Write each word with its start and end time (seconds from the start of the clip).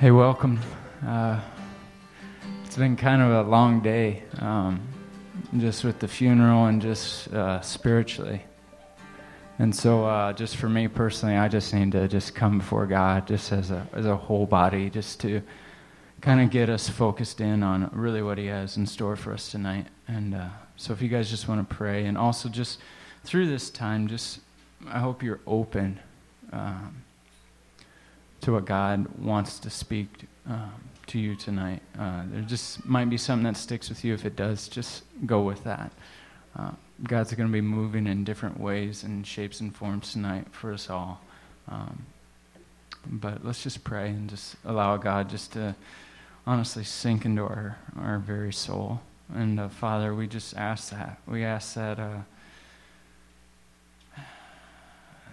Hey, 0.00 0.12
welcome. 0.12 0.58
Uh, 1.06 1.38
it's 2.64 2.78
been 2.78 2.96
kind 2.96 3.20
of 3.20 3.46
a 3.46 3.50
long 3.50 3.80
day, 3.80 4.22
um, 4.38 4.80
just 5.58 5.84
with 5.84 5.98
the 5.98 6.08
funeral 6.08 6.64
and 6.64 6.80
just 6.80 7.28
uh, 7.34 7.60
spiritually. 7.60 8.42
And 9.58 9.76
so, 9.76 10.06
uh, 10.06 10.32
just 10.32 10.56
for 10.56 10.70
me 10.70 10.88
personally, 10.88 11.36
I 11.36 11.48
just 11.48 11.74
need 11.74 11.92
to 11.92 12.08
just 12.08 12.34
come 12.34 12.56
before 12.60 12.86
God, 12.86 13.26
just 13.26 13.52
as 13.52 13.70
a 13.70 13.86
as 13.92 14.06
a 14.06 14.16
whole 14.16 14.46
body, 14.46 14.88
just 14.88 15.20
to 15.20 15.42
kind 16.22 16.40
of 16.40 16.48
get 16.48 16.70
us 16.70 16.88
focused 16.88 17.42
in 17.42 17.62
on 17.62 17.90
really 17.92 18.22
what 18.22 18.38
He 18.38 18.46
has 18.46 18.78
in 18.78 18.86
store 18.86 19.16
for 19.16 19.34
us 19.34 19.50
tonight. 19.50 19.86
And 20.08 20.34
uh, 20.34 20.48
so, 20.78 20.94
if 20.94 21.02
you 21.02 21.10
guys 21.10 21.28
just 21.28 21.46
want 21.46 21.68
to 21.68 21.74
pray, 21.74 22.06
and 22.06 22.16
also 22.16 22.48
just 22.48 22.78
through 23.24 23.48
this 23.48 23.68
time, 23.68 24.08
just 24.08 24.40
I 24.88 25.00
hope 25.00 25.22
you're 25.22 25.40
open. 25.46 26.00
Um, 26.54 27.02
to 28.42 28.52
what 28.52 28.64
God 28.64 29.06
wants 29.18 29.58
to 29.60 29.70
speak 29.70 30.08
um, 30.46 30.72
to 31.06 31.18
you 31.18 31.34
tonight. 31.34 31.82
Uh, 31.98 32.22
there 32.30 32.42
just 32.42 32.84
might 32.86 33.10
be 33.10 33.16
something 33.16 33.44
that 33.44 33.56
sticks 33.56 33.88
with 33.88 34.04
you. 34.04 34.14
If 34.14 34.24
it 34.24 34.36
does, 34.36 34.68
just 34.68 35.02
go 35.26 35.42
with 35.42 35.64
that. 35.64 35.92
Uh, 36.56 36.70
God's 37.02 37.32
going 37.34 37.48
to 37.48 37.52
be 37.52 37.60
moving 37.60 38.06
in 38.06 38.24
different 38.24 38.60
ways 38.60 39.02
and 39.04 39.26
shapes 39.26 39.60
and 39.60 39.74
forms 39.74 40.12
tonight 40.12 40.46
for 40.50 40.72
us 40.72 40.90
all. 40.90 41.20
Um, 41.68 42.06
but 43.06 43.44
let's 43.44 43.62
just 43.62 43.84
pray 43.84 44.10
and 44.10 44.28
just 44.28 44.56
allow 44.64 44.96
God 44.96 45.30
just 45.30 45.52
to 45.52 45.74
honestly 46.46 46.84
sink 46.84 47.24
into 47.24 47.42
our, 47.42 47.78
our 47.98 48.18
very 48.18 48.52
soul. 48.52 49.00
And 49.34 49.60
uh, 49.60 49.68
Father, 49.68 50.14
we 50.14 50.26
just 50.26 50.56
ask 50.56 50.90
that. 50.90 51.18
We 51.26 51.44
ask 51.44 51.74
that, 51.74 51.98
uh, 51.98 52.18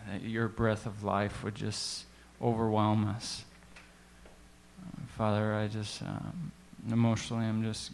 that 0.10 0.22
your 0.22 0.48
breath 0.48 0.86
of 0.86 1.04
life 1.04 1.44
would 1.44 1.56
just 1.56 2.06
overwhelm 2.42 3.08
us. 3.08 3.44
Father, 5.18 5.56
I 5.56 5.68
just 5.68 6.02
um, 6.04 6.52
emotionally, 6.92 7.46
I'm 7.46 7.64
just 7.64 7.92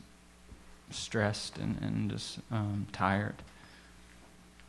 stressed 0.89 1.57
and, 1.57 1.79
and 1.81 2.11
just 2.11 2.39
um, 2.51 2.87
tired. 2.91 3.35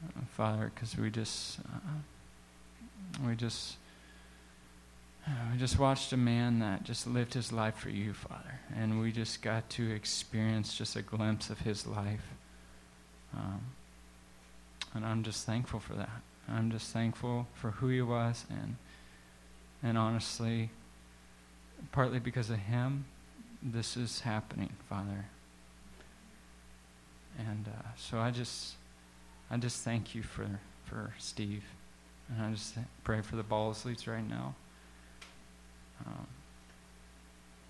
Uh, 0.05 0.21
Father, 0.37 0.71
because 0.75 0.97
we 0.97 1.11
just, 1.11 1.59
uh, 1.61 3.27
we 3.27 3.35
just, 3.35 3.77
uh, 5.27 5.31
we 5.53 5.59
just 5.59 5.79
watched 5.79 6.13
a 6.13 6.17
man 6.17 6.59
that 6.61 6.85
just 6.85 7.07
lived 7.07 7.35
his 7.35 7.53
life 7.53 7.77
for 7.77 7.91
you, 7.91 8.13
Father, 8.13 8.61
and 8.77 9.01
we 9.01 9.11
just 9.13 9.43
got 9.43 9.69
to 9.71 9.91
experience 9.91 10.77
just 10.77 10.97
a 10.97 11.03
glimpse 11.03 11.51
of 11.51 11.61
his 11.61 11.87
life. 11.87 12.29
Um, 13.37 13.61
and 14.95 15.05
I'm 15.05 15.23
just 15.23 15.45
thankful 15.45 15.81
for 15.81 15.95
that. 15.95 16.21
I'm 16.49 16.71
just 16.71 16.93
thankful 16.93 17.49
for 17.55 17.73
who 17.73 17.89
he 17.89 18.03
was 18.03 18.45
and 18.49 18.77
and 19.85 19.97
honestly, 19.97 20.71
partly 21.93 22.19
because 22.19 22.51
of 22.51 22.59
him, 22.59 23.05
this 23.63 23.97
is 23.97 24.21
happening, 24.21 24.73
Father. 24.89 25.27
And 27.39 27.69
uh, 27.69 27.89
so 27.97 28.19
I 28.19 28.31
just, 28.31 28.75
I 29.51 29.59
just 29.59 29.83
thank 29.83 30.15
you 30.15 30.23
for 30.23 30.49
for 30.85 31.15
Steve, 31.19 31.65
and 32.29 32.45
I 32.45 32.51
just 32.53 32.75
pray 33.05 33.21
for 33.21 33.37
the 33.37 33.43
ball 33.43 33.73
Balsleys 33.73 34.07
right 34.07 34.29
now. 34.29 34.55
Um, 36.07 36.27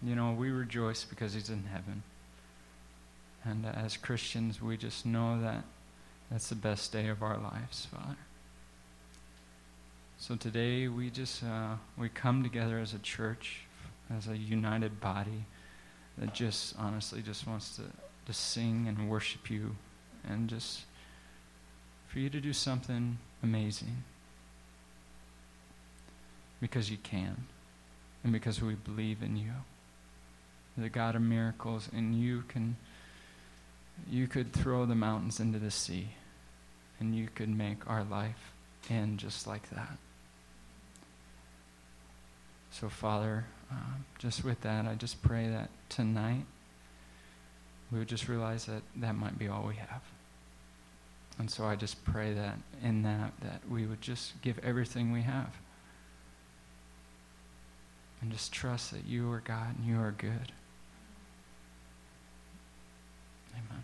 you 0.02 0.14
know, 0.14 0.32
we 0.32 0.50
rejoice 0.50 1.04
because 1.04 1.34
he's 1.34 1.48
in 1.48 1.64
heaven. 1.72 2.02
And 3.44 3.64
uh, 3.66 3.70
as 3.70 3.96
Christians, 3.96 4.60
we 4.60 4.76
just 4.76 5.06
know 5.06 5.40
that 5.40 5.64
that's 6.30 6.48
the 6.48 6.54
best 6.54 6.92
day 6.92 7.08
of 7.08 7.22
our 7.22 7.38
lives, 7.38 7.86
Father. 7.86 8.16
So 10.26 10.36
today 10.36 10.88
we 10.88 11.10
just 11.10 11.44
uh, 11.44 11.74
we 11.98 12.08
come 12.08 12.42
together 12.42 12.78
as 12.78 12.94
a 12.94 12.98
church, 12.98 13.66
as 14.10 14.26
a 14.26 14.34
united 14.34 14.98
body 14.98 15.44
that 16.16 16.32
just 16.32 16.74
honestly 16.78 17.20
just 17.20 17.46
wants 17.46 17.76
to, 17.76 17.82
to 18.24 18.32
sing 18.32 18.86
and 18.88 19.10
worship 19.10 19.50
you 19.50 19.76
and 20.26 20.48
just 20.48 20.86
for 22.08 22.20
you 22.20 22.30
to 22.30 22.40
do 22.40 22.54
something 22.54 23.18
amazing. 23.42 24.02
Because 26.58 26.90
you 26.90 26.96
can. 26.96 27.44
And 28.22 28.32
because 28.32 28.62
we 28.62 28.76
believe 28.76 29.22
in 29.22 29.36
you. 29.36 29.52
The 30.78 30.88
god 30.88 31.16
of 31.16 31.20
miracles 31.20 31.90
and 31.94 32.18
you 32.18 32.44
can 32.48 32.78
you 34.08 34.26
could 34.26 34.54
throw 34.54 34.86
the 34.86 34.94
mountains 34.94 35.38
into 35.38 35.58
the 35.58 35.70
sea 35.70 36.12
and 36.98 37.14
you 37.14 37.28
could 37.34 37.50
make 37.50 37.86
our 37.86 38.04
life 38.04 38.54
end 38.88 39.18
just 39.18 39.46
like 39.46 39.68
that 39.68 39.98
so, 42.74 42.88
Father, 42.88 43.44
uh, 43.70 43.76
just 44.18 44.44
with 44.44 44.60
that, 44.62 44.84
I 44.84 44.96
just 44.96 45.22
pray 45.22 45.46
that 45.46 45.70
tonight 45.88 46.44
we 47.92 48.00
would 48.00 48.08
just 48.08 48.28
realize 48.28 48.64
that 48.64 48.82
that 48.96 49.14
might 49.14 49.38
be 49.38 49.46
all 49.46 49.62
we 49.62 49.76
have. 49.76 50.02
And 51.38 51.48
so 51.48 51.66
I 51.66 51.76
just 51.76 52.04
pray 52.04 52.34
that 52.34 52.58
in 52.82 53.02
that, 53.02 53.30
that 53.42 53.60
we 53.70 53.86
would 53.86 54.00
just 54.00 54.42
give 54.42 54.58
everything 54.58 55.12
we 55.12 55.22
have. 55.22 55.54
And 58.20 58.32
just 58.32 58.52
trust 58.52 58.90
that 58.90 59.06
you 59.06 59.30
are 59.30 59.42
God 59.44 59.78
and 59.78 59.86
you 59.86 60.00
are 60.00 60.10
good. 60.10 60.50
Amen. 63.52 63.83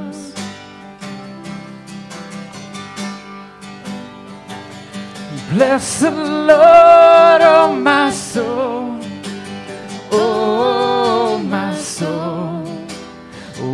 Bless 5.51 5.99
the 5.99 6.11
Lord, 6.11 7.41
oh 7.41 7.75
my 7.77 8.09
soul, 8.09 8.97
oh 10.09 11.37
my 11.43 11.75
soul, 11.75 12.63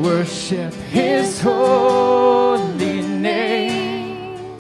worship 0.01 0.74
His 0.74 1.39
holy 1.39 3.03
name. 3.03 4.57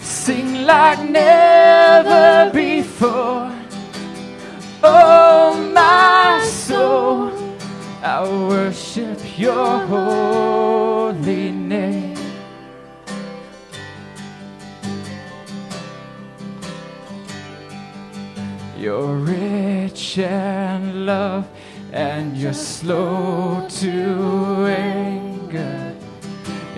Sing 0.00 0.66
like 0.66 1.00
never 1.08 2.50
before, 2.52 3.50
oh 4.82 5.70
my 5.72 6.44
soul, 6.44 7.32
I 8.02 8.22
worship 8.22 9.18
Your 9.38 9.78
holy 9.86 11.52
name. 11.52 11.63
You're 18.84 19.16
rich 19.16 20.18
in 20.18 21.06
love 21.06 21.48
and 21.90 22.36
you're 22.36 22.52
slow 22.52 23.66
to 23.66 24.66
anger. 24.66 25.96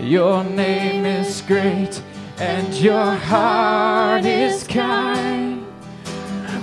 Your 0.00 0.44
name 0.44 1.04
is 1.04 1.42
great 1.42 2.00
and 2.38 2.72
your 2.74 3.10
heart 3.10 4.24
is 4.24 4.62
kind. 4.68 5.66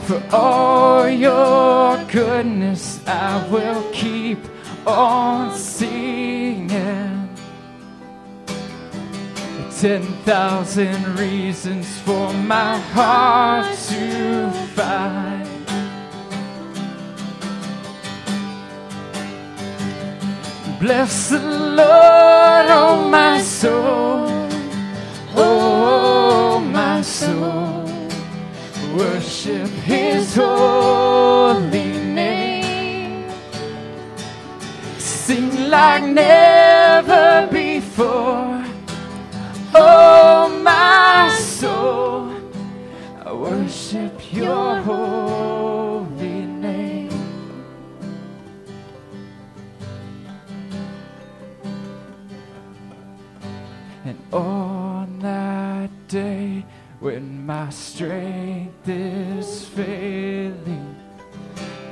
For 0.03 0.23
all 0.31 1.09
your 1.09 2.01
goodness, 2.05 3.01
I 3.05 3.45
will 3.49 3.83
keep 3.91 4.39
on 4.87 5.53
singing. 5.57 7.27
Ten 9.77 10.03
thousand 10.23 11.19
reasons 11.19 11.99
for 12.05 12.31
my 12.31 12.77
heart 12.95 13.75
to 13.89 14.49
find. 14.73 15.32
Bless 20.83 21.29
the 21.29 21.39
Lord, 21.39 22.65
oh 22.67 23.07
my 23.09 23.39
soul, 23.39 24.27
oh 25.33 26.59
my 26.59 27.01
soul. 27.01 27.85
Worship 28.93 29.69
His 29.87 30.35
holy 30.35 31.87
name. 32.19 33.31
Sing 34.97 35.69
like 35.69 36.03
never 36.03 37.47
before, 37.49 38.65
oh 39.73 40.61
my 40.65 41.33
soul. 41.39 42.29
I 43.25 43.31
worship 43.31 44.33
Your 44.33 44.81
holy 44.81 45.52
on 54.33 55.19
that 55.19 55.89
day 56.07 56.65
when 56.99 57.45
my 57.45 57.69
strength 57.69 58.89
is 58.89 59.65
failing, 59.65 60.95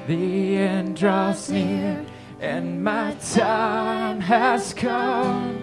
the 0.08 0.58
end 0.58 0.98
draws 0.98 1.50
near 1.50 2.04
and 2.40 2.84
my 2.84 3.14
time 3.34 4.20
has 4.20 4.74
come. 4.74 5.62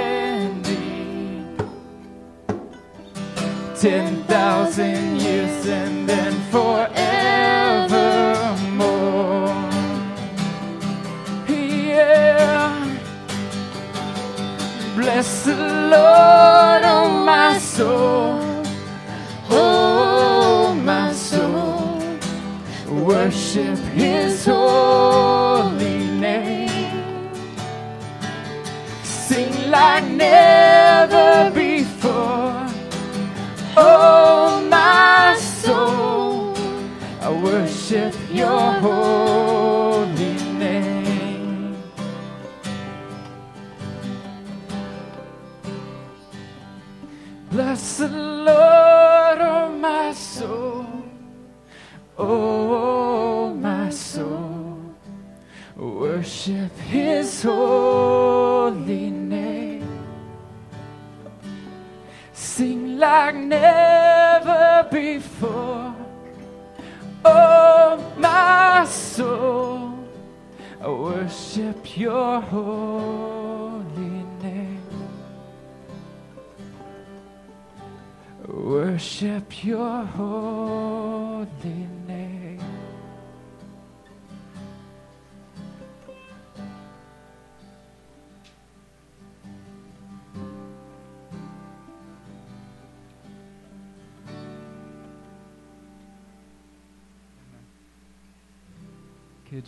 Ten 3.78 4.22
thousand 4.24 5.20
years 5.20 5.66
and 5.66 6.08
then 6.08 6.32
forevermore. 6.50 8.01
Bless 14.94 15.44
the 15.44 15.56
Lord, 15.56 16.82
oh 16.84 17.22
my 17.24 17.58
soul. 17.58 18.62
Oh, 19.48 20.74
my 20.84 21.12
soul. 21.14 21.98
Worship 22.86 23.78
his 23.94 24.44
holy 24.44 26.04
name. 26.20 27.32
Sing 29.02 29.70
like 29.70 30.04
never 30.04 31.50
before. 31.54 32.66
Oh, 33.78 34.60
my 34.68 35.34
soul. 35.38 36.54
I 37.22 37.30
worship 37.30 38.14
your 38.30 38.72
holy 38.72 39.61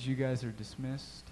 you 0.07 0.15
guys 0.15 0.45
are 0.45 0.51
dismissed. 0.51 1.25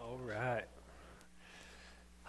All 0.00 0.18
right. 0.26 0.64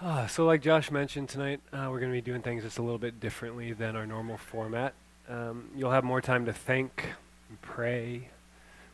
Ah, 0.01 0.27
so, 0.27 0.45
like 0.45 0.61
Josh 0.61 0.91
mentioned 0.91 1.27
tonight, 1.29 1.59
uh, 1.73 1.87
we're 1.89 1.99
going 1.99 2.11
to 2.11 2.17
be 2.17 2.21
doing 2.21 2.41
things 2.41 2.63
just 2.63 2.77
a 2.77 2.81
little 2.81 2.97
bit 2.97 3.19
differently 3.19 3.73
than 3.73 3.95
our 3.95 4.05
normal 4.05 4.37
format. 4.37 4.93
Um, 5.27 5.69
you'll 5.75 5.91
have 5.91 6.03
more 6.03 6.21
time 6.21 6.45
to 6.45 6.53
think, 6.53 7.05
and 7.49 7.61
pray, 7.61 8.29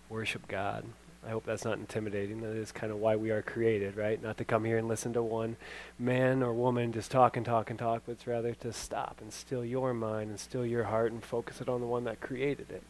worship 0.09 0.47
God. 0.47 0.83
I 1.25 1.31
hope 1.31 1.45
that's 1.45 1.65
not 1.65 1.79
intimidating. 1.79 2.41
That 2.41 2.55
is 2.55 2.71
kind 2.71 2.91
of 2.91 2.99
why 2.99 3.15
we 3.15 3.31
are 3.31 3.41
created, 3.41 3.97
right? 3.97 4.21
Not 4.21 4.37
to 4.37 4.45
come 4.45 4.63
here 4.63 4.77
and 4.77 4.87
listen 4.87 5.13
to 5.13 5.23
one 5.23 5.57
man 5.97 6.43
or 6.43 6.53
woman 6.53 6.91
just 6.91 7.09
talk 7.09 7.35
and 7.35 7.45
talk 7.45 7.69
and 7.69 7.79
talk, 7.79 8.03
but 8.05 8.13
it's 8.13 8.27
rather 8.27 8.53
to 8.53 8.71
stop 8.71 9.17
and 9.21 9.33
still 9.33 9.65
your 9.65 9.93
mind 9.93 10.29
and 10.29 10.39
still 10.39 10.65
your 10.65 10.83
heart 10.83 11.11
and 11.11 11.23
focus 11.23 11.61
it 11.61 11.69
on 11.69 11.81
the 11.81 11.87
one 11.87 12.03
that 12.03 12.21
created 12.21 12.69
it. 12.69 12.83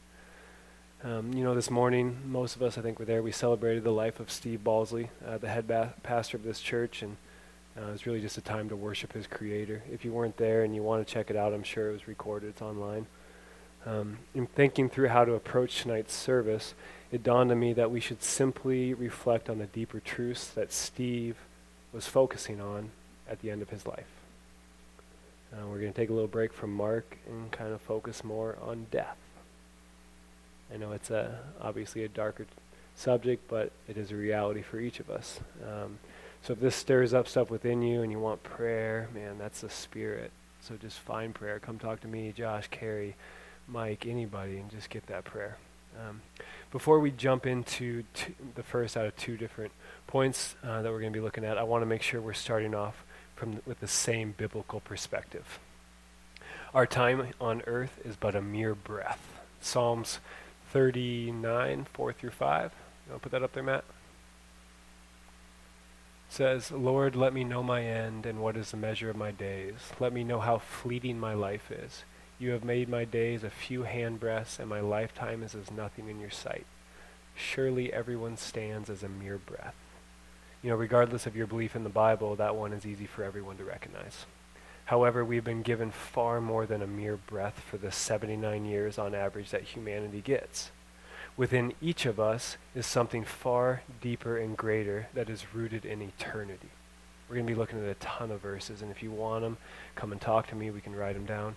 Um, 1.03 1.33
you 1.33 1.43
know, 1.43 1.53
this 1.55 1.69
morning, 1.69 2.17
most 2.25 2.55
of 2.55 2.61
us, 2.61 2.77
I 2.77 2.81
think, 2.81 2.99
were 2.99 3.05
there. 3.05 3.21
We 3.21 3.31
celebrated 3.31 3.83
the 3.83 3.91
life 3.91 4.19
of 4.19 4.31
Steve 4.31 4.61
Balsley, 4.63 5.09
uh, 5.25 5.37
the 5.37 5.49
head 5.49 5.67
ba- 5.67 5.93
pastor 6.03 6.35
of 6.35 6.43
this 6.43 6.59
church, 6.59 7.03
and 7.03 7.17
uh, 7.77 7.89
it 7.89 7.91
was 7.91 8.05
really 8.07 8.21
just 8.21 8.37
a 8.37 8.41
time 8.41 8.69
to 8.69 8.75
worship 8.75 9.13
his 9.13 9.27
Creator. 9.27 9.83
If 9.91 10.03
you 10.03 10.11
weren't 10.11 10.37
there 10.37 10.63
and 10.63 10.73
you 10.73 10.81
want 10.81 11.05
to 11.05 11.13
check 11.13 11.29
it 11.29 11.35
out, 11.35 11.53
I'm 11.53 11.63
sure 11.63 11.89
it 11.89 11.93
was 11.93 12.07
recorded. 12.07 12.49
It's 12.49 12.61
online. 12.61 13.05
Um, 13.85 14.17
in 14.33 14.47
thinking 14.47 14.89
through 14.89 15.09
how 15.09 15.25
to 15.25 15.33
approach 15.33 15.83
tonight's 15.83 16.13
service, 16.13 16.73
it 17.11 17.23
dawned 17.23 17.51
on 17.51 17.59
me 17.59 17.73
that 17.73 17.91
we 17.91 17.99
should 17.99 18.23
simply 18.23 18.93
reflect 18.93 19.49
on 19.49 19.59
the 19.59 19.67
deeper 19.67 19.99
truths 19.99 20.47
that 20.49 20.73
Steve 20.73 21.37
was 21.93 22.07
focusing 22.07 22.59
on 22.59 22.89
at 23.29 23.41
the 23.41 23.51
end 23.51 23.61
of 23.61 23.69
his 23.69 23.85
life. 23.85 24.07
Uh, 25.53 25.67
we're 25.67 25.79
going 25.79 25.93
to 25.93 25.97
take 25.97 26.09
a 26.09 26.13
little 26.13 26.27
break 26.27 26.51
from 26.51 26.73
Mark 26.73 27.17
and 27.27 27.51
kind 27.51 27.71
of 27.71 27.81
focus 27.81 28.23
more 28.23 28.57
on 28.61 28.87
death. 28.91 29.17
I 30.73 30.77
know 30.77 30.91
it's 30.91 31.11
a, 31.11 31.39
obviously 31.61 32.03
a 32.03 32.07
darker 32.07 32.47
subject, 32.95 33.47
but 33.47 33.71
it 33.87 33.97
is 33.97 34.11
a 34.11 34.15
reality 34.15 34.61
for 34.61 34.79
each 34.79 34.99
of 34.99 35.09
us. 35.09 35.39
Um, 35.63 35.99
so 36.41 36.53
if 36.53 36.59
this 36.59 36.75
stirs 36.75 37.13
up 37.13 37.27
stuff 37.27 37.49
within 37.49 37.81
you 37.81 38.01
and 38.01 38.11
you 38.11 38.19
want 38.19 38.43
prayer, 38.43 39.09
man, 39.13 39.37
that's 39.37 39.61
the 39.61 39.69
spirit. 39.69 40.31
So 40.61 40.75
just 40.75 40.99
find 40.99 41.33
prayer. 41.33 41.59
Come 41.59 41.77
talk 41.77 42.01
to 42.01 42.07
me, 42.07 42.33
Josh, 42.35 42.67
Carrie, 42.71 43.15
Mike, 43.67 44.05
anybody, 44.05 44.57
and 44.57 44.69
just 44.69 44.89
get 44.89 45.07
that 45.07 45.25
prayer. 45.25 45.57
Um, 45.99 46.21
before 46.71 46.99
we 46.99 47.11
jump 47.11 47.45
into 47.45 48.03
two, 48.13 48.33
the 48.55 48.63
first 48.63 48.97
out 48.97 49.05
of 49.05 49.15
two 49.15 49.37
different 49.37 49.71
points 50.07 50.55
uh, 50.63 50.81
that 50.81 50.91
we're 50.91 50.99
going 50.99 51.13
to 51.13 51.17
be 51.17 51.23
looking 51.23 51.45
at, 51.45 51.57
I 51.57 51.63
want 51.63 51.81
to 51.81 51.85
make 51.85 52.01
sure 52.01 52.21
we're 52.21 52.33
starting 52.33 52.75
off 52.75 53.05
from 53.35 53.61
with 53.65 53.79
the 53.79 53.87
same 53.87 54.33
biblical 54.37 54.79
perspective. 54.79 55.59
Our 56.73 56.85
time 56.85 57.29
on 57.39 57.61
earth 57.67 57.99
is 58.03 58.15
but 58.15 58.35
a 58.35 58.41
mere 58.41 58.75
breath. 58.75 59.39
Psalms 59.61 60.19
39, 60.71 61.87
4 61.93 62.13
through 62.13 62.29
5. 62.31 62.71
You 63.07 63.11
want 63.11 63.21
to 63.21 63.23
put 63.23 63.31
that 63.31 63.43
up 63.43 63.53
there, 63.53 63.63
Matt? 63.63 63.85
says, 66.35 66.71
Lord, 66.71 67.15
let 67.15 67.33
me 67.33 67.45
know 67.45 67.63
my 67.63 67.81
end 67.83 68.25
and 68.25 68.39
what 68.39 68.57
is 68.57 68.71
the 68.71 68.77
measure 68.77 69.09
of 69.09 69.15
my 69.15 69.31
days. 69.31 69.75
Let 69.99 70.11
me 70.11 70.23
know 70.23 70.41
how 70.41 70.57
fleeting 70.57 71.17
my 71.17 71.33
life 71.33 71.71
is. 71.71 72.03
You 72.37 72.51
have 72.51 72.65
made 72.65 72.89
my 72.89 73.05
days 73.05 73.43
a 73.43 73.49
few 73.49 73.83
handbreadths, 73.83 74.59
and 74.59 74.67
my 74.67 74.81
lifetime 74.81 75.41
is 75.41 75.55
as 75.55 75.71
nothing 75.71 76.09
in 76.09 76.19
your 76.19 76.29
sight. 76.29 76.65
Surely 77.33 77.93
everyone 77.93 78.35
stands 78.35 78.89
as 78.89 79.03
a 79.03 79.09
mere 79.09 79.37
breath. 79.37 79.75
You 80.61 80.71
know, 80.71 80.75
regardless 80.75 81.25
of 81.25 81.35
your 81.35 81.47
belief 81.47 81.75
in 81.75 81.83
the 81.83 81.89
Bible, 81.89 82.35
that 82.35 82.55
one 82.55 82.73
is 82.73 82.85
easy 82.85 83.05
for 83.05 83.23
everyone 83.23 83.57
to 83.57 83.63
recognize. 83.63 84.25
However, 84.85 85.23
we've 85.23 85.43
been 85.43 85.61
given 85.61 85.91
far 85.91 86.41
more 86.41 86.65
than 86.65 86.81
a 86.81 86.87
mere 86.87 87.17
breath 87.17 87.59
for 87.59 87.77
the 87.77 87.91
79 87.91 88.65
years 88.65 88.99
on 88.99 89.15
average 89.15 89.51
that 89.51 89.63
humanity 89.63 90.21
gets. 90.21 90.71
Within 91.37 91.73
each 91.81 92.05
of 92.05 92.19
us 92.19 92.57
is 92.75 92.85
something 92.85 93.23
far 93.23 93.81
deeper 94.01 94.37
and 94.37 94.55
greater 94.55 95.07
that 95.13 95.29
is 95.29 95.53
rooted 95.53 95.85
in 95.85 96.01
eternity. 96.01 96.69
We're 97.27 97.35
going 97.35 97.47
to 97.47 97.53
be 97.53 97.59
looking 97.59 97.79
at 97.79 97.89
a 97.89 97.95
ton 97.95 98.29
of 98.31 98.41
verses, 98.41 98.81
and 98.81 98.91
if 98.91 99.01
you 99.01 99.09
want 99.11 99.43
them, 99.43 99.57
come 99.95 100.11
and 100.11 100.21
talk 100.21 100.47
to 100.47 100.55
me. 100.55 100.69
We 100.69 100.81
can 100.81 100.95
write 100.95 101.13
them 101.13 101.25
down. 101.25 101.55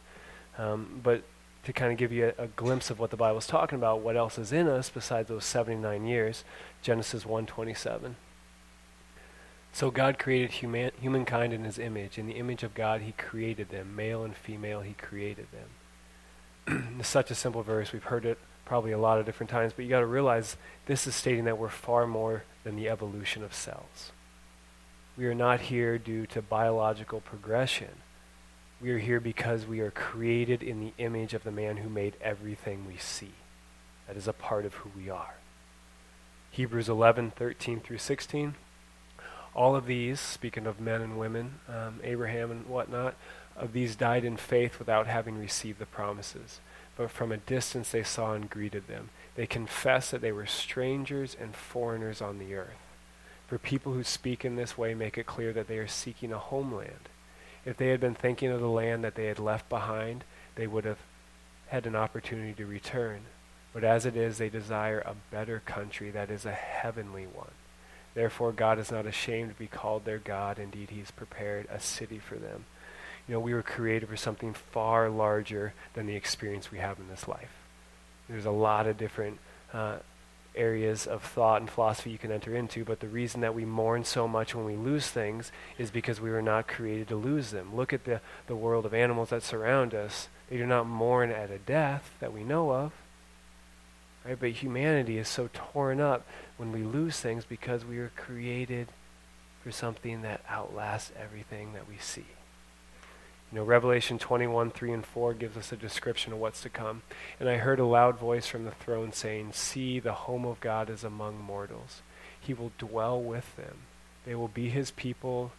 Um, 0.59 1.01
but 1.03 1.23
to 1.65 1.73
kind 1.73 1.93
of 1.93 1.99
give 1.99 2.13
you 2.13 2.33
a, 2.39 2.45
a, 2.45 2.47
glimpse 2.49 2.91
of 2.91 2.99
what 2.99 3.11
the 3.11 3.17
Bible's 3.17 3.47
talking 3.47 3.79
about, 3.79 4.01
what 4.01 4.17
else 4.17 4.39
is 4.39 4.53
in 4.53 4.69
us 4.69 4.91
besides 4.91 5.29
those 5.29 5.45
79 5.45 6.05
years, 6.07 6.45
Genesis 6.83 7.25
1:27. 7.25 8.15
So 9.73 9.91
God 9.91 10.19
created 10.19 10.51
human, 10.53 10.91
humankind 11.01 11.53
in 11.53 11.65
his 11.65 11.79
image. 11.79 12.19
In 12.19 12.27
the 12.27 12.35
image 12.35 12.63
of 12.63 12.75
God, 12.75 13.03
he 13.03 13.13
created 13.13 13.69
them. 13.69 13.95
Male 13.95 14.25
and 14.25 14.35
female, 14.35 14.81
he 14.81 14.95
created 14.95 15.47
them. 15.53 16.97
it's 16.99 17.09
such 17.09 17.31
a 17.31 17.35
simple 17.35 17.63
verse. 17.63 17.93
We've 17.93 18.03
heard 18.03 18.25
it 18.25 18.39
probably 18.65 18.93
a 18.93 18.99
lot 18.99 19.19
of 19.19 19.27
different 19.27 19.51
times, 19.51 19.73
but 19.75 19.85
you 19.85 19.91
got 19.91 20.01
to 20.01 20.07
realize 20.07 20.57
this 20.87 21.07
is 21.07 21.15
stating 21.15 21.45
that 21.45 21.59
we're 21.59 21.69
far 21.69 22.07
more 22.07 22.45
than 22.65 22.77
the 22.77 22.89
evolution 22.89 23.45
of 23.45 23.55
cells. 23.55 24.13
We 25.17 25.27
are 25.27 25.35
not 25.35 25.61
here 25.61 25.99
due 25.99 26.27
to 26.27 26.43
biological 26.43 27.21
progression. 27.21 28.03
We 28.81 28.93
are 28.93 28.99
here 28.99 29.19
because 29.19 29.67
we 29.67 29.81
are 29.81 29.91
created 29.91 30.63
in 30.63 30.81
the 30.81 30.93
image 30.99 31.35
of 31.35 31.43
the 31.43 31.51
man 31.51 31.79
who 31.79 31.89
made 31.89 32.17
everything 32.21 32.87
we 32.87 32.97
see. 32.97 33.33
That 34.07 34.17
is 34.17 34.29
a 34.29 34.33
part 34.33 34.65
of 34.65 34.75
who 34.75 34.91
we 34.97 35.11
are. 35.11 35.35
Hebrews 36.53 36.89
11, 36.89 37.33
13 37.33 37.81
through 37.81 37.99
16. 37.99 38.55
All 39.53 39.75
of 39.75 39.87
these, 39.87 40.21
speaking 40.21 40.67
of 40.67 40.81
men 40.81 41.03
and 41.03 41.19
women, 41.19 41.55
um, 41.69 41.99
Abraham 42.05 42.53
and 42.53 42.67
whatnot, 42.67 43.17
of 43.57 43.73
these 43.73 43.97
died 43.97 44.25
in 44.25 44.37
faith 44.37 44.79
without 44.79 45.09
having 45.09 45.37
received 45.37 45.81
the 45.81 45.87
promises. 45.87 46.61
But 46.97 47.11
from 47.11 47.33
a 47.33 47.37
distance 47.37 47.91
they 47.91 48.05
saw 48.05 48.35
and 48.35 48.49
greeted 48.49 48.87
them. 48.87 49.11
They 49.35 49.47
confessed 49.47 50.13
that 50.13 50.21
they 50.21 50.33
were 50.33 50.47
strangers 50.47 51.37
and 51.39 51.55
foreigners 51.55 52.23
on 52.23 52.39
the 52.39 52.55
earth. 52.55 52.79
For 53.49 53.59
people 53.59 53.93
who 53.93 54.05
speak 54.05 54.45
in 54.45 54.55
this 54.55 54.79
way 54.79 54.95
make 54.95 55.19
it 55.19 55.27
clear 55.27 55.53
that 55.53 55.67
they 55.67 55.79
are 55.79 55.89
seeking 55.89 56.33
a 56.33 56.39
homeland. 56.39 57.09
If 57.65 57.77
they 57.77 57.89
had 57.89 58.01
been 58.01 58.15
thinking 58.15 58.51
of 58.51 58.61
the 58.61 58.69
land 58.69 59.05
that 59.05 59.15
they 59.15 59.27
had 59.27 59.39
left 59.39 59.69
behind, 59.69 60.25
they 60.55 60.67
would 60.67 60.85
have 60.85 60.99
had 61.69 61.87
an 61.87 61.97
opportunity 61.97 62.55
to 62.55 62.67
return. 62.67 63.21
But 63.73 63.85
as 63.85 64.07
it 64.07 64.17
is, 64.17 64.39
they 64.39 64.49
desire 64.49 65.01
a 65.01 65.15
better 65.31 65.61
country 65.65 66.11
that 66.11 66.31
is 66.31 66.47
a 66.47 66.53
heavenly 66.53 67.27
one. 67.27 67.51
Therefore, 68.15 68.53
God 68.53 68.79
is 68.79 68.91
not 68.91 69.07
ashamed 69.07 69.51
to 69.51 69.59
be 69.59 69.67
called 69.67 70.05
their 70.05 70.19
God. 70.19 70.59
Indeed, 70.59 70.91
He's 70.91 71.11
prepared 71.11 71.67
a 71.71 71.79
city 71.79 72.19
for 72.19 72.37
them. 72.37 72.65
You 73.29 73.35
know, 73.35 73.41
we 73.41 73.53
were 73.53 73.63
created 73.63 74.09
for 74.09 74.17
something 74.17 74.55
far 74.55 75.11
larger 75.11 75.75
than 75.95 76.07
the 76.07 76.17
experience 76.17 76.73
we 76.73 76.79
have 76.79 76.99
in 76.99 77.09
this 77.09 77.29
life. 77.29 77.53
There's 78.29 78.47
a 78.47 78.51
lot 78.51 78.87
of 78.87 78.97
different 78.97 79.39
uh, 79.73 79.99
areas 80.59 81.07
of 81.07 81.23
thought 81.23 81.61
and 81.61 81.71
philosophy 81.71 82.11
you 82.11 82.19
can 82.19 82.33
enter 82.33 82.55
into, 82.55 82.85
but 82.85 83.01
the 83.01 83.09
reason 83.09 83.41
that 83.41 83.55
we 83.55 83.65
mourn 83.65 84.05
so 84.05 84.29
much 84.29 84.55
when 84.55 84.65
we 84.65 84.77
lose 84.77 85.09
things 85.09 85.53
is 85.79 85.91
because 85.91 86.21
we 86.21 86.31
were 86.31 86.43
not 86.43 86.69
created 86.69 87.09
to 87.09 87.17
lose 87.17 87.51
them. 87.51 87.75
Look 87.75 87.93
at 87.93 88.05
the, 88.05 88.21
the 88.47 88.57
world 88.57 88.85
of 88.85 88.93
animals 88.93 89.31
that 89.31 89.43
surround 89.43 89.95
us. 89.95 90.29
They 90.51 90.57
do 90.57 90.67
not 90.67 90.87
mourn 90.87 91.31
at 91.31 91.51
a 91.51 91.59
death 91.59 92.11
that 92.21 92.33
we 92.33 92.43
know 92.45 92.73
of. 92.73 92.93
Right? 94.25 94.39
But 94.39 94.51
humanity 94.51 95.17
is 95.19 95.29
so 95.29 95.49
torn 95.53 96.01
up 96.01 96.27
when 96.57 96.73
we 96.73 96.83
lose 96.83 97.21
things 97.21 97.45
because 97.45 97.85
we 97.85 97.99
were 97.99 98.13
created 98.17 98.89
for 99.63 99.71
something 99.71 100.23
that 100.23 100.43
outlasts 100.49 101.13
everything 101.19 101.73
that 101.73 101.89
we 101.89 101.97
see. 101.99 102.27
You 103.51 103.59
know, 103.59 103.65
Revelation 103.65 104.19
21, 104.19 104.71
3 104.73 104.93
and 104.93 105.07
4 105.07 105.33
gives 105.33 105.57
us 105.57 105.73
a 105.73 105.77
description 105.77 106.35
of 106.35 106.39
what's 106.39 106.61
to 106.63 106.69
come. 106.69 107.01
And 107.41 107.49
I 107.49 107.57
heard 107.57 107.81
a 107.81 107.87
loud 107.87 108.19
voice 108.19 108.47
from 108.47 108.65
the 108.65 108.73
throne 108.73 109.13
saying, 109.13 109.53
See, 109.53 110.01
the 110.01 110.13
home 110.13 110.45
of 110.45 110.61
God 110.61 110.91
is 110.91 111.03
among 111.03 111.41
mortals. 111.41 112.03
He 112.39 112.53
will 112.53 112.73
dwell 112.77 113.21
with 113.21 113.57
them. 113.57 113.79
They 114.27 114.35
will 114.35 114.49
be 114.49 114.69
his 114.69 114.91
people, 114.91 115.53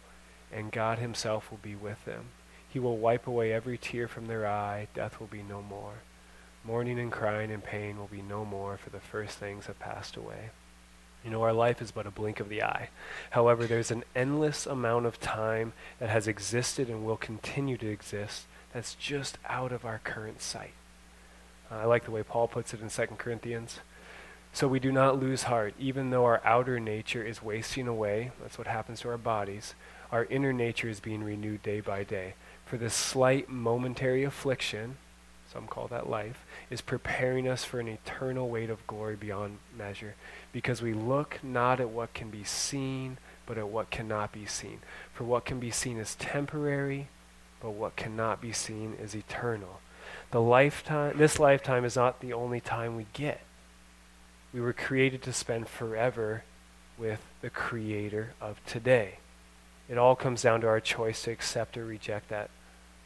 and 0.52 0.70
God 0.70 1.00
himself 1.00 1.50
will 1.50 1.58
be 1.58 1.74
with 1.74 2.04
them. 2.04 2.26
He 2.68 2.78
will 2.78 2.96
wipe 2.96 3.26
away 3.26 3.52
every 3.52 3.76
tear 3.76 4.06
from 4.06 4.26
their 4.26 4.46
eye. 4.46 4.86
Death 4.94 5.18
will 5.18 5.26
be 5.26 5.42
no 5.42 5.60
more. 5.60 5.94
Mourning 6.64 7.00
and 7.00 7.10
crying 7.10 7.50
and 7.50 7.64
pain 7.64 7.98
will 7.98 8.06
be 8.06 8.22
no 8.22 8.44
more, 8.44 8.76
for 8.76 8.90
the 8.90 9.00
first 9.00 9.38
things 9.38 9.66
have 9.66 9.80
passed 9.80 10.16
away. 10.16 10.50
You 11.24 11.30
know, 11.30 11.42
our 11.42 11.52
life 11.52 11.82
is 11.82 11.90
but 11.90 12.06
a 12.06 12.10
blink 12.10 12.40
of 12.40 12.48
the 12.48 12.62
eye. 12.62 12.88
However, 13.30 13.66
there's 13.66 13.90
an 13.90 14.04
endless 14.16 14.66
amount 14.66 15.06
of 15.06 15.20
time 15.20 15.72
that 15.98 16.08
has 16.08 16.26
existed 16.26 16.88
and 16.88 17.04
will 17.04 17.16
continue 17.16 17.76
to 17.76 17.88
exist 17.88 18.46
that's 18.72 18.94
just 18.94 19.38
out 19.46 19.72
of 19.72 19.84
our 19.84 20.00
current 20.02 20.40
sight. 20.40 20.72
Uh, 21.70 21.76
I 21.76 21.84
like 21.84 22.04
the 22.04 22.10
way 22.10 22.22
Paul 22.22 22.48
puts 22.48 22.72
it 22.72 22.80
in 22.80 22.88
2 22.88 23.06
Corinthians. 23.18 23.80
So 24.52 24.66
we 24.66 24.80
do 24.80 24.90
not 24.90 25.20
lose 25.20 25.44
heart, 25.44 25.74
even 25.78 26.10
though 26.10 26.24
our 26.24 26.40
outer 26.44 26.80
nature 26.80 27.24
is 27.24 27.42
wasting 27.42 27.86
away. 27.86 28.32
That's 28.40 28.58
what 28.58 28.66
happens 28.66 29.00
to 29.00 29.08
our 29.08 29.18
bodies. 29.18 29.74
Our 30.10 30.24
inner 30.24 30.52
nature 30.52 30.88
is 30.88 30.98
being 30.98 31.22
renewed 31.22 31.62
day 31.62 31.80
by 31.80 32.02
day. 32.02 32.34
For 32.66 32.76
this 32.76 32.94
slight 32.94 33.48
momentary 33.48 34.24
affliction, 34.24 34.96
some 35.52 35.66
call 35.66 35.88
that 35.88 36.08
life, 36.08 36.44
is 36.70 36.80
preparing 36.80 37.48
us 37.48 37.64
for 37.64 37.80
an 37.80 37.88
eternal 37.88 38.48
weight 38.48 38.70
of 38.70 38.86
glory 38.86 39.16
beyond 39.16 39.58
measure. 39.76 40.14
Because 40.52 40.82
we 40.82 40.92
look 40.92 41.40
not 41.42 41.80
at 41.80 41.90
what 41.90 42.14
can 42.14 42.30
be 42.30 42.44
seen, 42.44 43.18
but 43.46 43.58
at 43.58 43.68
what 43.68 43.90
cannot 43.90 44.32
be 44.32 44.46
seen. 44.46 44.80
For 45.12 45.24
what 45.24 45.44
can 45.44 45.58
be 45.58 45.70
seen 45.70 45.98
is 45.98 46.14
temporary, 46.14 47.08
but 47.60 47.70
what 47.70 47.96
cannot 47.96 48.40
be 48.40 48.52
seen 48.52 48.94
is 49.00 49.14
eternal. 49.14 49.80
The 50.30 50.40
lifetime, 50.40 51.18
this 51.18 51.38
lifetime 51.38 51.84
is 51.84 51.96
not 51.96 52.20
the 52.20 52.32
only 52.32 52.60
time 52.60 52.96
we 52.96 53.06
get. 53.12 53.40
We 54.52 54.60
were 54.60 54.72
created 54.72 55.22
to 55.22 55.32
spend 55.32 55.68
forever 55.68 56.44
with 56.98 57.20
the 57.40 57.50
Creator 57.50 58.34
of 58.40 58.64
today. 58.66 59.18
It 59.88 59.98
all 59.98 60.14
comes 60.14 60.42
down 60.42 60.60
to 60.60 60.68
our 60.68 60.80
choice 60.80 61.22
to 61.22 61.32
accept 61.32 61.76
or 61.76 61.84
reject 61.84 62.28
that 62.28 62.50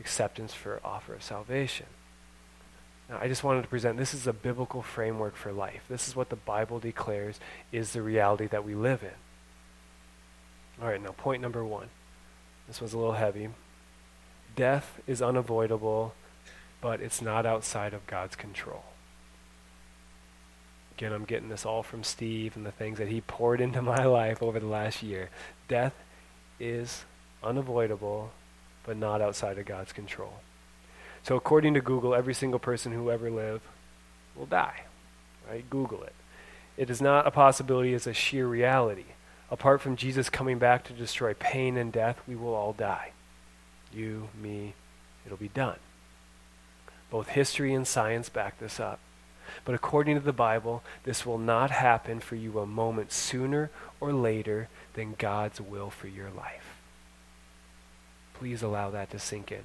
acceptance 0.00 0.52
for 0.52 0.80
offer 0.84 1.14
of 1.14 1.22
salvation. 1.22 1.86
Now, 3.08 3.18
I 3.20 3.28
just 3.28 3.44
wanted 3.44 3.62
to 3.62 3.68
present 3.68 3.98
this 3.98 4.14
is 4.14 4.26
a 4.26 4.32
biblical 4.32 4.82
framework 4.82 5.36
for 5.36 5.52
life. 5.52 5.82
This 5.88 6.08
is 6.08 6.16
what 6.16 6.30
the 6.30 6.36
Bible 6.36 6.78
declares 6.78 7.38
is 7.70 7.92
the 7.92 8.02
reality 8.02 8.46
that 8.46 8.64
we 8.64 8.74
live 8.74 9.02
in. 9.02 10.82
All 10.82 10.88
right, 10.88 11.02
now, 11.02 11.10
point 11.10 11.42
number 11.42 11.64
one. 11.64 11.88
This 12.66 12.80
was 12.80 12.94
a 12.94 12.98
little 12.98 13.12
heavy. 13.12 13.50
Death 14.56 15.00
is 15.06 15.20
unavoidable, 15.20 16.14
but 16.80 17.00
it's 17.00 17.20
not 17.20 17.44
outside 17.44 17.92
of 17.92 18.06
God's 18.06 18.36
control. 18.36 18.84
Again, 20.96 21.12
I'm 21.12 21.24
getting 21.24 21.48
this 21.48 21.66
all 21.66 21.82
from 21.82 22.04
Steve 22.04 22.56
and 22.56 22.64
the 22.64 22.70
things 22.70 22.98
that 22.98 23.08
he 23.08 23.20
poured 23.20 23.60
into 23.60 23.82
my 23.82 24.04
life 24.06 24.42
over 24.42 24.60
the 24.60 24.66
last 24.66 25.02
year. 25.02 25.28
Death 25.68 25.94
is 26.60 27.04
unavoidable, 27.42 28.30
but 28.84 28.96
not 28.96 29.20
outside 29.20 29.58
of 29.58 29.66
God's 29.66 29.92
control. 29.92 30.34
So 31.24 31.36
according 31.36 31.74
to 31.74 31.80
Google, 31.80 32.14
every 32.14 32.34
single 32.34 32.60
person 32.60 32.92
who 32.92 33.10
ever 33.10 33.30
lived 33.30 33.62
will 34.36 34.46
die. 34.46 34.82
Right? 35.48 35.68
Google 35.68 36.02
it. 36.02 36.14
It 36.76 36.90
is 36.90 37.00
not 37.00 37.26
a 37.26 37.30
possibility, 37.30 37.94
it's 37.94 38.06
a 38.06 38.12
sheer 38.12 38.46
reality. 38.46 39.06
Apart 39.50 39.80
from 39.80 39.96
Jesus 39.96 40.28
coming 40.28 40.58
back 40.58 40.84
to 40.84 40.92
destroy 40.92 41.34
pain 41.34 41.76
and 41.76 41.92
death, 41.92 42.20
we 42.26 42.34
will 42.34 42.54
all 42.54 42.72
die. 42.72 43.12
You, 43.92 44.28
me, 44.40 44.74
it'll 45.24 45.38
be 45.38 45.48
done. 45.48 45.78
Both 47.10 47.28
history 47.28 47.72
and 47.72 47.86
science 47.86 48.28
back 48.28 48.58
this 48.58 48.80
up. 48.80 48.98
But 49.64 49.74
according 49.74 50.16
to 50.16 50.24
the 50.24 50.32
Bible, 50.32 50.82
this 51.04 51.24
will 51.24 51.38
not 51.38 51.70
happen 51.70 52.20
for 52.20 52.34
you 52.34 52.58
a 52.58 52.66
moment 52.66 53.12
sooner 53.12 53.70
or 54.00 54.12
later 54.12 54.68
than 54.94 55.14
God's 55.16 55.60
will 55.60 55.90
for 55.90 56.08
your 56.08 56.30
life. 56.30 56.76
Please 58.34 58.62
allow 58.62 58.90
that 58.90 59.10
to 59.10 59.18
sink 59.18 59.52
in 59.52 59.62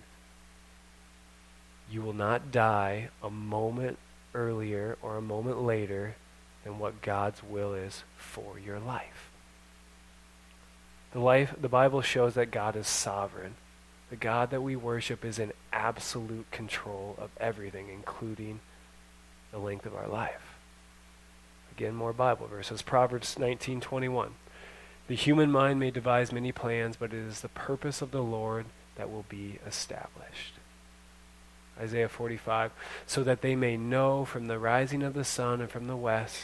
you 1.91 2.01
will 2.01 2.13
not 2.13 2.51
die 2.51 3.10
a 3.24 3.29
moment 3.29 3.98
earlier 4.34 4.98
or 5.01 5.17
a 5.17 5.22
moment 5.22 5.62
later 5.62 6.15
than 6.63 6.79
what 6.79 7.01
God's 7.01 7.41
will 7.43 7.74
is 7.74 8.03
for 8.17 8.60
your 8.60 8.79
life. 8.79 9.31
The 11.12 11.19
life 11.19 11.55
the 11.60 11.69
Bible 11.69 12.01
shows 12.01 12.36
that 12.36 12.51
God 12.51 12.75
is 12.75 12.88
sovereign. 12.88 13.55
The 14.10 14.15
God 14.15 14.51
that 14.51 14.62
we 14.62 14.75
worship 14.75 15.25
is 15.25 15.39
in 15.39 15.53
absolute 15.74 16.50
control 16.51 17.15
of 17.17 17.31
everything, 17.39 17.89
including 17.89 18.60
the 19.51 19.60
length 19.60 19.86
of 19.86 19.96
our 19.96 20.08
life. 20.08 20.58
Again, 21.75 21.96
more 21.96 22.13
Bible 22.13 22.48
verses. 22.48 22.81
Proverbs 22.81 23.38
19:21. 23.39 24.36
The 25.08 25.15
human 25.15 25.51
mind 25.51 25.79
may 25.79 25.89
devise 25.89 26.31
many 26.31 26.51
plans, 26.51 26.98
but 26.98 27.13
it 27.13 27.19
is 27.19 27.41
the 27.41 27.50
purpose 27.50 28.01
of 28.03 28.12
the 28.12 28.22
Lord 28.22 28.67
that 28.96 29.10
will 29.10 29.25
be 29.27 29.58
established. 29.65 30.59
Isaiah 31.79 32.09
45, 32.09 32.71
so 33.07 33.24
that 33.24 33.41
they 33.41 33.55
may 33.55 33.77
know 33.77 34.25
from 34.25 34.48
the 34.48 34.59
rising 34.59 35.03
of 35.03 35.13
the 35.13 35.24
sun 35.24 35.62
and 35.62 35.69
from 35.69 35.88
the 35.88 35.95
west 35.95 36.39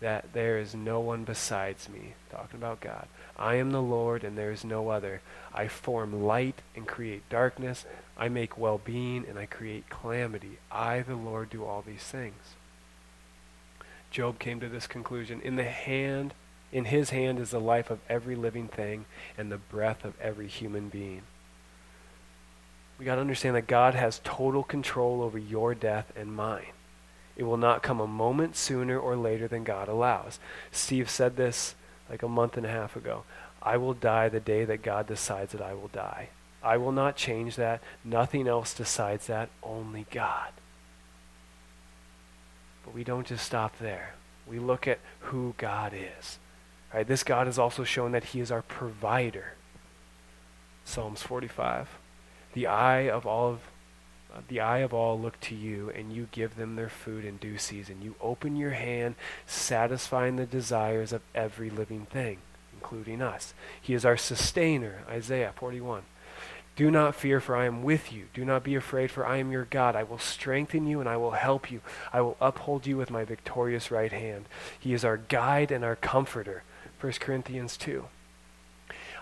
that 0.00 0.32
there 0.32 0.58
is 0.58 0.74
no 0.74 1.00
one 1.00 1.24
besides 1.24 1.88
me. 1.88 2.14
Talking 2.30 2.58
about 2.58 2.80
God. 2.80 3.08
I 3.36 3.56
am 3.56 3.70
the 3.70 3.82
Lord, 3.82 4.22
and 4.22 4.36
there 4.36 4.52
is 4.52 4.64
no 4.64 4.90
other. 4.90 5.20
I 5.52 5.68
form 5.68 6.24
light 6.24 6.62
and 6.76 6.86
create 6.86 7.28
darkness. 7.28 7.84
I 8.16 8.28
make 8.28 8.58
well 8.58 8.80
being, 8.84 9.24
and 9.28 9.38
I 9.38 9.46
create 9.46 9.90
calamity. 9.90 10.58
I, 10.70 11.00
the 11.00 11.16
Lord, 11.16 11.50
do 11.50 11.64
all 11.64 11.82
these 11.82 12.02
things. 12.02 12.54
Job 14.10 14.38
came 14.38 14.60
to 14.60 14.68
this 14.68 14.86
conclusion. 14.86 15.40
In 15.42 15.56
the 15.56 15.64
hand, 15.64 16.32
in 16.72 16.86
his 16.86 17.10
hand 17.10 17.38
is 17.38 17.50
the 17.50 17.60
life 17.60 17.90
of 17.90 17.98
every 18.08 18.36
living 18.36 18.68
thing 18.68 19.06
and 19.36 19.50
the 19.50 19.58
breath 19.58 20.04
of 20.04 20.18
every 20.20 20.48
human 20.48 20.88
being. 20.88 21.22
We 22.98 23.04
got 23.04 23.14
to 23.14 23.20
understand 23.20 23.54
that 23.56 23.66
God 23.66 23.94
has 23.94 24.20
total 24.24 24.64
control 24.64 25.22
over 25.22 25.38
your 25.38 25.74
death 25.74 26.12
and 26.16 26.34
mine. 26.34 26.72
It 27.36 27.44
will 27.44 27.56
not 27.56 27.84
come 27.84 28.00
a 28.00 28.06
moment 28.06 28.56
sooner 28.56 28.98
or 28.98 29.14
later 29.16 29.46
than 29.46 29.62
God 29.62 29.88
allows. 29.88 30.40
Steve 30.72 31.08
said 31.08 31.36
this 31.36 31.76
like 32.10 32.22
a 32.24 32.28
month 32.28 32.56
and 32.56 32.66
a 32.66 32.70
half 32.70 32.96
ago. 32.96 33.22
I 33.62 33.76
will 33.76 33.94
die 33.94 34.28
the 34.28 34.40
day 34.40 34.64
that 34.64 34.82
God 34.82 35.06
decides 35.06 35.52
that 35.52 35.62
I 35.62 35.74
will 35.74 35.88
die. 35.88 36.30
I 36.62 36.76
will 36.76 36.90
not 36.90 37.16
change 37.16 37.54
that. 37.56 37.80
Nothing 38.04 38.48
else 38.48 38.74
decides 38.74 39.28
that, 39.28 39.50
only 39.62 40.06
God. 40.10 40.50
But 42.84 42.94
we 42.94 43.04
don't 43.04 43.26
just 43.26 43.44
stop 43.44 43.78
there. 43.78 44.14
We 44.46 44.58
look 44.58 44.88
at 44.88 44.98
who 45.20 45.54
God 45.58 45.92
is. 45.94 46.38
Right? 46.92 47.06
This 47.06 47.22
God 47.22 47.46
has 47.46 47.58
also 47.58 47.84
shown 47.84 48.12
that 48.12 48.24
he 48.24 48.40
is 48.40 48.50
our 48.50 48.62
provider. 48.62 49.54
Psalms 50.84 51.22
45. 51.22 51.97
The 52.58 52.66
eye 52.66 53.08
of 53.08 53.24
all 53.24 53.50
of 53.50 53.60
uh, 54.34 54.40
the 54.48 54.58
eye 54.58 54.78
of 54.78 54.92
all 54.92 55.16
look 55.16 55.38
to 55.42 55.54
you, 55.54 55.90
and 55.90 56.12
you 56.12 56.26
give 56.32 56.56
them 56.56 56.74
their 56.74 56.88
food 56.88 57.24
in 57.24 57.36
due 57.36 57.56
season. 57.56 58.02
You 58.02 58.16
open 58.20 58.56
your 58.56 58.72
hand, 58.72 59.14
satisfying 59.46 60.34
the 60.34 60.44
desires 60.44 61.12
of 61.12 61.22
every 61.36 61.70
living 61.70 62.06
thing, 62.06 62.38
including 62.74 63.22
us. 63.22 63.54
He 63.80 63.94
is 63.94 64.04
our 64.04 64.16
sustainer, 64.16 65.04
Isaiah 65.08 65.52
41. 65.54 66.02
Do 66.74 66.90
not 66.90 67.14
fear, 67.14 67.38
for 67.38 67.54
I 67.54 67.66
am 67.66 67.84
with 67.84 68.12
you. 68.12 68.24
Do 68.34 68.44
not 68.44 68.64
be 68.64 68.74
afraid, 68.74 69.12
for 69.12 69.24
I 69.24 69.36
am 69.36 69.52
your 69.52 69.66
God. 69.66 69.94
I 69.94 70.02
will 70.02 70.18
strengthen 70.18 70.88
you 70.88 70.98
and 70.98 71.08
I 71.08 71.16
will 71.16 71.30
help 71.30 71.70
you. 71.70 71.80
I 72.12 72.22
will 72.22 72.36
uphold 72.40 72.88
you 72.88 72.96
with 72.96 73.08
my 73.08 73.22
victorious 73.22 73.92
right 73.92 74.10
hand. 74.10 74.46
He 74.80 74.94
is 74.94 75.04
our 75.04 75.16
guide 75.16 75.70
and 75.70 75.84
our 75.84 75.94
comforter. 75.94 76.64
1 77.00 77.12
Corinthians 77.20 77.76
2. 77.76 78.06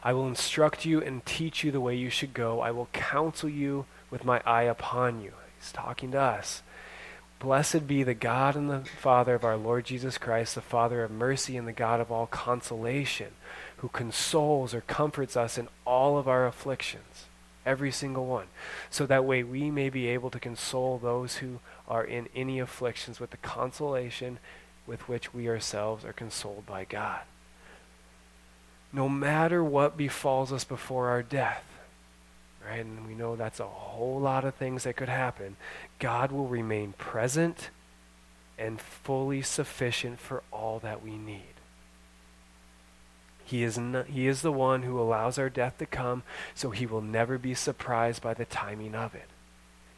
I 0.07 0.13
will 0.13 0.29
instruct 0.29 0.85
you 0.85 1.03
and 1.03 1.27
teach 1.27 1.65
you 1.65 1.73
the 1.73 1.81
way 1.81 1.97
you 1.97 2.11
should 2.11 2.33
go. 2.33 2.61
I 2.61 2.71
will 2.71 2.87
counsel 2.93 3.49
you 3.49 3.87
with 4.09 4.25
my 4.25 4.41
eye 4.47 4.63
upon 4.63 5.21
you. 5.21 5.33
He's 5.59 5.73
talking 5.73 6.13
to 6.13 6.21
us. 6.21 6.63
Blessed 7.41 7.89
be 7.89 8.05
the 8.05 8.15
God 8.15 8.55
and 8.55 8.71
the 8.71 8.85
Father 8.85 9.35
of 9.35 9.43
our 9.43 9.57
Lord 9.57 9.85
Jesus 9.85 10.17
Christ, 10.17 10.55
the 10.55 10.61
Father 10.61 11.03
of 11.03 11.11
mercy 11.11 11.57
and 11.57 11.67
the 11.67 11.73
God 11.73 11.99
of 11.99 12.13
all 12.13 12.29
consolation, 12.29 13.33
who 13.79 13.89
consoles 13.89 14.75
or 14.75 14.83
comforts 14.83 15.37
us 15.37 15.59
in 15.59 15.67
all 15.85 16.19
of 16.19 16.29
our 16.29 16.47
afflictions, 16.47 17.25
every 17.67 17.91
single 17.91 18.27
one, 18.27 18.47
so 18.89 19.07
that 19.07 19.25
way 19.25 19.43
we 19.43 19.73
may 19.73 19.91
be 19.91 20.07
able 20.07 20.31
to 20.31 20.39
console 20.39 20.99
those 20.99 21.39
who 21.39 21.59
are 21.89 22.05
in 22.05 22.29
any 22.33 22.61
afflictions 22.61 23.19
with 23.19 23.31
the 23.31 23.39
consolation 23.39 24.39
with 24.87 25.09
which 25.09 25.35
we 25.35 25.49
ourselves 25.49 26.05
are 26.05 26.13
consoled 26.13 26.65
by 26.65 26.85
God. 26.85 27.23
No 28.97 29.11
matter 29.11 29.63
what 29.63 29.99
befalls 29.99 30.55
us 30.55 30.65
before 30.65 31.09
our 31.09 31.23
death, 31.23 31.63
right? 32.67 32.81
And 32.81 33.07
we 33.07 33.15
know 33.15 33.37
that's 33.37 33.61
a 33.61 33.67
whole 33.67 34.19
lot 34.19 34.47
of 34.47 34.55
things 34.55 34.85
that 34.85 34.97
could 34.97 35.11
happen. 35.11 35.57
God 35.99 36.33
will 36.33 36.47
remain 36.47 36.95
present 36.95 37.69
and 38.59 38.81
fully 38.81 39.43
sufficient 39.43 40.19
for 40.19 40.43
all 40.51 40.79
that 40.79 41.03
we 41.03 41.11
need. 41.11 41.43
He 43.45 43.63
is, 43.63 43.77
not, 43.77 44.07
he 44.07 44.27
is 44.27 44.41
the 44.41 44.51
one 44.51 44.83
who 44.83 44.99
allows 44.99 45.39
our 45.39 45.51
death 45.51 45.77
to 45.77 45.85
come, 45.85 46.23
so 46.55 46.71
he 46.71 46.87
will 46.87 47.03
never 47.03 47.37
be 47.37 47.53
surprised 47.53 48.23
by 48.23 48.33
the 48.33 48.47
timing 48.47 48.95
of 48.95 49.15
it. 49.15 49.29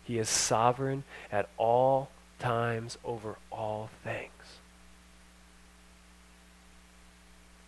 He 0.03 0.19
is 0.19 0.29
sovereign 0.29 1.05
at 1.31 1.49
all 1.57 2.11
times 2.41 2.99
over 3.05 3.37
all 3.53 3.91
things. 4.03 4.59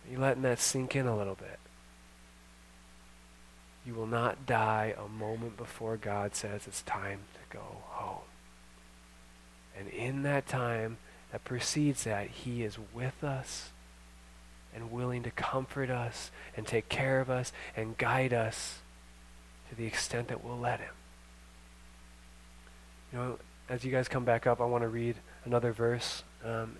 you 0.11 0.19
letting 0.19 0.43
that 0.43 0.59
sink 0.59 0.95
in 0.95 1.07
a 1.07 1.15
little 1.15 1.35
bit? 1.35 1.59
You 3.85 3.95
will 3.95 4.07
not 4.07 4.45
die 4.45 4.93
a 4.97 5.07
moment 5.07 5.57
before 5.57 5.97
God 5.97 6.35
says 6.35 6.67
it's 6.67 6.83
time 6.83 7.19
to 7.33 7.57
go 7.57 7.63
home. 7.87 8.23
And 9.77 9.87
in 9.87 10.23
that 10.23 10.47
time 10.47 10.97
that 11.31 11.43
precedes 11.45 12.03
that, 12.03 12.27
He 12.27 12.63
is 12.63 12.77
with 12.93 13.23
us 13.23 13.69
and 14.75 14.91
willing 14.91 15.23
to 15.23 15.31
comfort 15.31 15.89
us 15.89 16.29
and 16.55 16.67
take 16.67 16.89
care 16.89 17.21
of 17.21 17.29
us 17.29 17.53
and 17.75 17.97
guide 17.97 18.33
us 18.33 18.79
to 19.69 19.75
the 19.75 19.85
extent 19.85 20.27
that 20.27 20.43
we'll 20.43 20.59
let 20.59 20.79
Him. 20.79 20.93
You 23.11 23.17
know, 23.17 23.39
as 23.69 23.83
you 23.85 23.91
guys 23.91 24.07
come 24.07 24.25
back 24.25 24.45
up, 24.45 24.59
I 24.59 24.65
want 24.65 24.83
to 24.83 24.89
read 24.89 25.15
another 25.45 25.71
verse. 25.71 26.23
Um, 26.43 26.77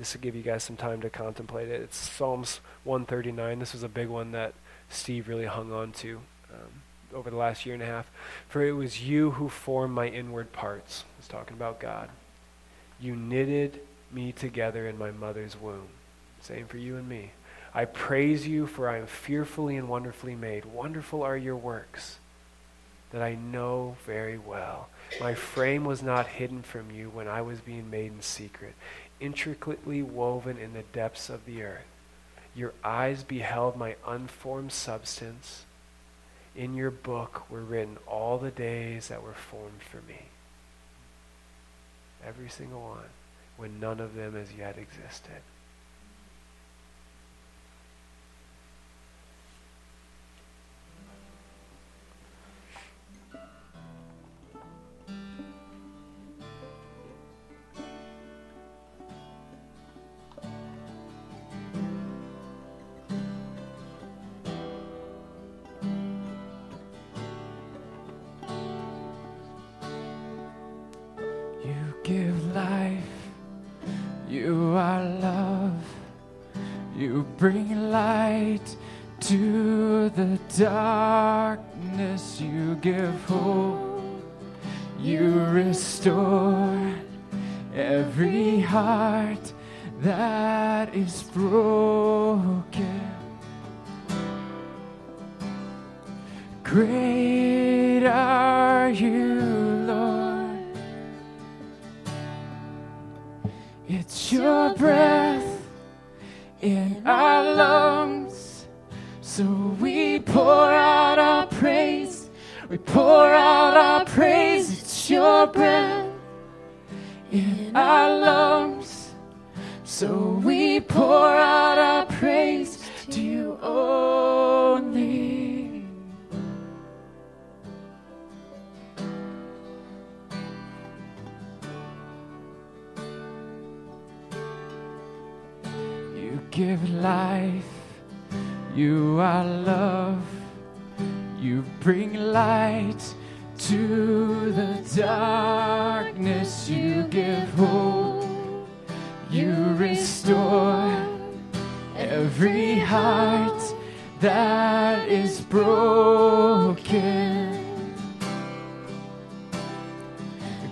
this 0.00 0.14
will 0.14 0.22
give 0.22 0.34
you 0.34 0.40
guys 0.40 0.64
some 0.64 0.78
time 0.78 1.02
to 1.02 1.10
contemplate 1.10 1.68
it. 1.68 1.82
It's 1.82 1.96
Psalms 1.98 2.60
139. 2.84 3.58
This 3.58 3.74
was 3.74 3.82
a 3.82 3.88
big 3.88 4.08
one 4.08 4.32
that 4.32 4.54
Steve 4.88 5.28
really 5.28 5.44
hung 5.44 5.70
on 5.74 5.92
to 5.92 6.22
um, 6.50 6.82
over 7.14 7.28
the 7.28 7.36
last 7.36 7.66
year 7.66 7.74
and 7.74 7.82
a 7.82 7.86
half. 7.86 8.10
For 8.48 8.64
it 8.64 8.72
was 8.72 9.02
you 9.02 9.32
who 9.32 9.50
formed 9.50 9.94
my 9.94 10.06
inward 10.06 10.52
parts. 10.52 11.04
He's 11.18 11.28
talking 11.28 11.54
about 11.54 11.80
God. 11.80 12.08
You 12.98 13.14
knitted 13.14 13.80
me 14.10 14.32
together 14.32 14.88
in 14.88 14.96
my 14.96 15.10
mother's 15.10 15.60
womb. 15.60 15.88
Same 16.40 16.66
for 16.66 16.78
you 16.78 16.96
and 16.96 17.06
me. 17.06 17.32
I 17.74 17.84
praise 17.84 18.48
you, 18.48 18.66
for 18.66 18.88
I 18.88 19.00
am 19.00 19.06
fearfully 19.06 19.76
and 19.76 19.86
wonderfully 19.86 20.34
made. 20.34 20.64
Wonderful 20.64 21.22
are 21.22 21.36
your 21.36 21.56
works 21.56 22.20
that 23.10 23.22
I 23.22 23.34
know 23.34 23.96
very 24.06 24.38
well. 24.38 24.88
My 25.20 25.34
frame 25.34 25.84
was 25.84 26.02
not 26.02 26.26
hidden 26.26 26.62
from 26.62 26.90
you 26.90 27.10
when 27.10 27.26
I 27.26 27.42
was 27.42 27.60
being 27.60 27.90
made 27.90 28.12
in 28.12 28.22
secret, 28.22 28.74
intricately 29.20 30.02
woven 30.02 30.58
in 30.58 30.72
the 30.72 30.82
depths 30.82 31.28
of 31.28 31.44
the 31.44 31.62
earth. 31.62 31.84
Your 32.54 32.72
eyes 32.82 33.22
beheld 33.22 33.76
my 33.76 33.96
unformed 34.06 34.72
substance. 34.72 35.64
In 36.56 36.74
your 36.74 36.90
book 36.90 37.48
were 37.48 37.62
written 37.62 37.98
all 38.06 38.38
the 38.38 38.50
days 38.50 39.08
that 39.08 39.22
were 39.22 39.34
formed 39.34 39.82
for 39.82 39.98
me. 40.08 40.22
Every 42.26 42.48
single 42.48 42.80
one, 42.80 43.10
when 43.56 43.78
none 43.78 44.00
of 44.00 44.14
them 44.14 44.36
as 44.36 44.52
yet 44.52 44.76
existed. 44.76 45.42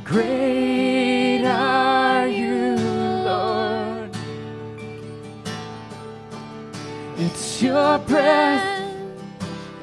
Great 0.08 1.44
are 1.44 2.26
you, 2.26 2.76
Lord. 3.26 4.10
It's 7.18 7.60
your 7.60 7.98
breath 7.98 8.90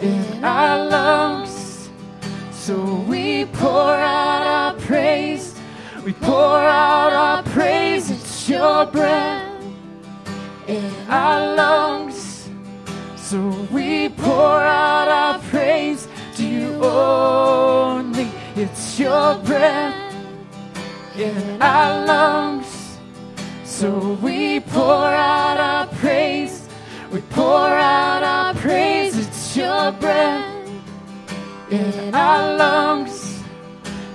in 0.01 0.43
our 0.43 0.83
lungs. 0.89 1.91
So 2.51 3.05
we 3.07 3.45
pour 3.45 3.69
out 3.69 4.41
our 4.47 4.73
praise. 4.79 5.53
We 6.03 6.13
pour 6.13 6.57
out 6.57 7.13
our 7.13 7.43
praise. 7.43 8.09
It's 8.09 8.49
your 8.49 8.87
breath 8.87 9.63
in 10.67 10.91
our 11.07 11.55
lungs. 11.55 12.49
So 13.15 13.37
we 13.71 14.09
pour 14.09 14.59
out 14.59 15.07
our 15.07 15.37
praise 15.51 16.07
to 16.37 16.43
you 16.43 16.83
only. 16.83 18.31
It's 18.55 18.99
your 18.99 19.35
breath 19.35 19.84
in 21.17 21.61
our 21.61 22.05
lungs. 22.05 22.97
So 23.63 24.17
we 24.21 24.59
pour 24.59 24.83
out 24.83 25.59
our 25.59 25.87
praise. 25.87 26.67
We 27.11 27.21
pour 27.21 27.67
out 27.67 28.23
our 28.23 28.53
praise. 28.55 29.17
It's 29.17 29.55
your 29.55 29.91
breath 29.93 30.69
in 31.71 32.13
our 32.13 32.57
lungs. 32.57 33.43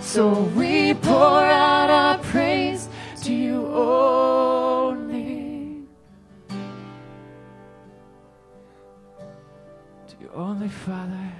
So 0.01 0.43
we 0.57 0.95
pour 0.95 1.41
out 1.41 1.91
our 1.91 2.19
praise 2.19 2.89
to 3.23 3.33
you 3.33 3.67
only. 3.67 4.67
To 10.09 10.15
you 10.21 10.31
only, 10.35 10.69
Father. 10.69 11.40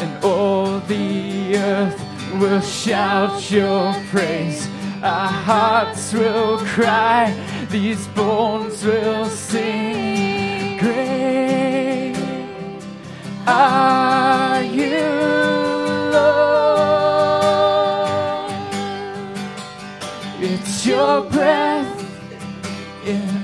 And 0.00 0.24
all 0.24 0.80
the 0.80 1.56
earth 1.56 2.00
will 2.40 2.60
shout 2.60 3.50
your 3.50 3.94
praise. 4.10 4.68
Our 5.02 5.28
hearts 5.28 6.12
will 6.12 6.58
cry. 6.58 7.34
These 7.70 8.06
bones 8.08 8.84
will 8.84 9.26
sing. 9.26 10.78
Great 10.78 11.26
are 13.46 14.62
you, 14.62 14.98
Lord. 16.12 16.56
It's 20.40 20.84
your 20.86 21.22
breath 21.30 21.75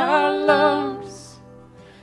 our 0.00 0.32
lungs. 0.32 1.40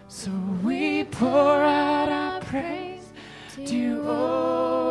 So 0.07 0.31
we 0.63 1.03
pour 1.05 1.61
out 1.63 2.09
our 2.09 2.39
praise 2.41 3.07
to 3.55 3.75
you 3.75 4.07
only. 4.07 4.86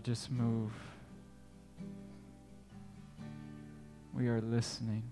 Father, 0.00 0.14
just 0.14 0.30
move. 0.30 0.72
We 4.14 4.28
are 4.28 4.40
listening. 4.40 5.10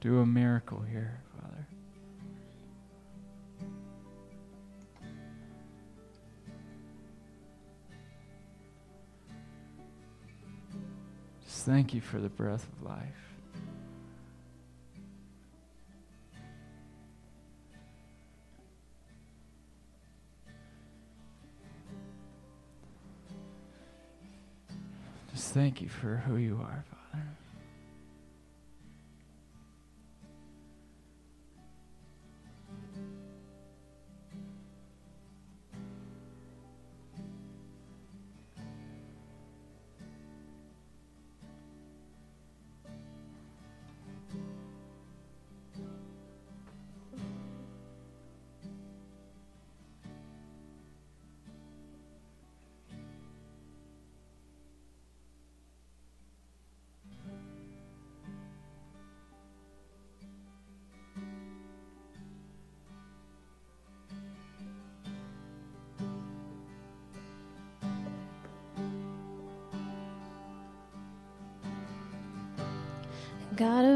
Do 0.00 0.18
a 0.18 0.26
miracle 0.26 0.80
here, 0.80 1.20
Father. 1.40 1.66
Just 11.44 11.64
thank 11.64 11.94
you 11.94 12.00
for 12.00 12.18
the 12.18 12.28
breath 12.28 12.66
of 12.76 12.82
life. 12.82 13.29
Thank 25.50 25.82
you 25.82 25.88
for 25.88 26.16
who 26.16 26.36
you 26.36 26.60
are, 26.62 26.84
Father. 26.90 26.99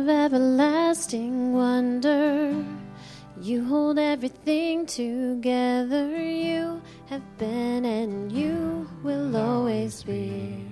Of 0.05 0.11
everlasting 0.11 1.55
wonder, 1.55 2.63
you 3.41 3.65
hold 3.65 3.99
everything 3.99 4.85
together. 4.85 6.15
You 6.23 6.83
have 7.07 7.23
been 7.39 7.87
and 7.87 8.31
you 8.31 8.87
will 9.03 9.35
always 9.35 10.03
be. 10.03 10.67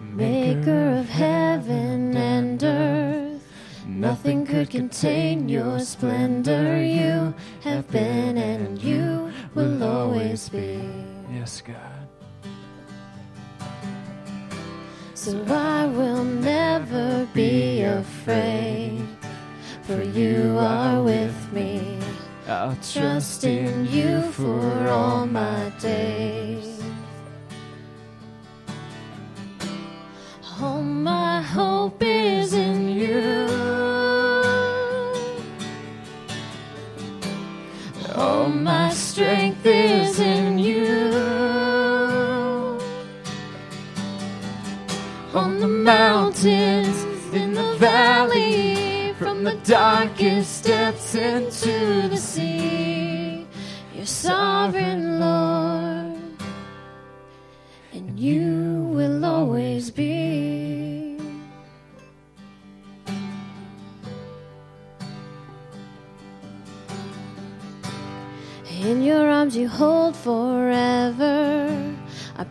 Maker 0.00 0.98
of 1.00 1.08
heaven 1.08 2.16
and 2.16 2.62
earth, 2.62 3.42
nothing 3.88 4.46
could 4.46 4.70
contain 4.70 5.48
your 5.48 5.80
splendor. 5.80 6.80
You 6.80 7.34
have 7.62 7.90
been 7.90 8.38
and 8.38 8.80
you 8.80 9.32
will 9.56 9.82
always 9.82 10.48
be. 10.48 10.80
Yes, 11.32 11.60
God. 11.60 12.07
So 15.28 15.44
I 15.50 15.84
will 15.84 16.24
never 16.24 17.28
be 17.34 17.82
afraid, 17.82 19.06
for 19.82 20.02
you 20.02 20.56
are 20.58 21.02
with 21.02 21.52
me. 21.52 21.98
I'll 22.48 22.74
Trust 22.76 23.44
in 23.44 23.84
you 23.88 24.22
for 24.32 24.88
all 24.88 25.26
my 25.26 25.70
days. 25.80 26.80
All 30.62 30.80
my 30.80 31.42
hope 31.42 32.02
is 32.02 32.54
in 32.54 32.88
you. 32.88 33.46
All 38.16 38.48
my 38.48 38.88
strength 38.94 39.66
is 39.66 40.20
in 40.20 40.58
you. 40.58 40.97
Mountains, 45.88 47.02
in 47.32 47.54
the 47.54 47.74
valley, 47.78 49.14
from 49.14 49.42
the 49.42 49.54
darkest 49.64 50.64
depths 50.64 51.14
into 51.14 52.08
the 52.10 52.16
sea, 52.18 53.46
you're 53.94 54.04
sovereign, 54.04 54.97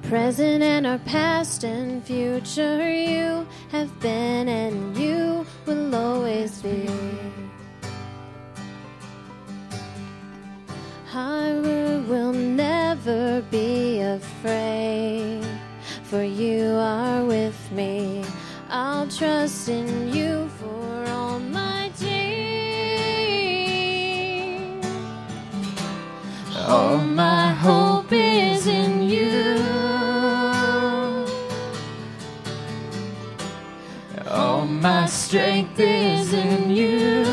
present 0.10 0.64
and 0.64 0.88
our 0.88 1.00
past 1.00 1.66
and 1.66 2.02
future, 2.02 2.90
you 2.90 3.46
have 3.72 4.00
been 4.00 4.48
and 4.48 4.96
you 4.96 5.46
will 5.66 5.94
always 5.94 6.62
be. 6.62 6.88
I 11.14 11.52
will 12.08 12.32
never 12.32 13.42
be 13.52 14.00
afraid, 14.00 15.46
for 16.04 16.24
you 16.24 16.76
are 16.76 17.26
with 17.26 17.72
me. 17.72 18.24
I'll 18.70 19.08
trust 19.10 19.68
in 19.68 20.14
you 20.14 20.48
for 20.60 21.06
all 21.10 21.40
my 21.40 21.92
days. 22.00 22.48
All 26.66 26.98
my 27.00 27.52
hope 27.52 27.97
my 34.88 35.06
strength 35.06 35.80
is 35.80 36.32
in 36.34 36.72
you. 36.72 37.26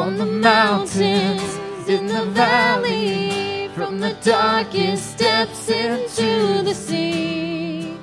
On 0.00 0.18
the 0.18 0.30
mountains, 0.50 1.50
in 1.88 2.06
the 2.08 2.26
valley, 2.42 3.70
from 3.74 4.00
the 4.00 4.14
darkest 4.22 5.16
depths 5.16 5.70
into 5.70 6.62
the 6.68 6.74
sea, 6.74 7.96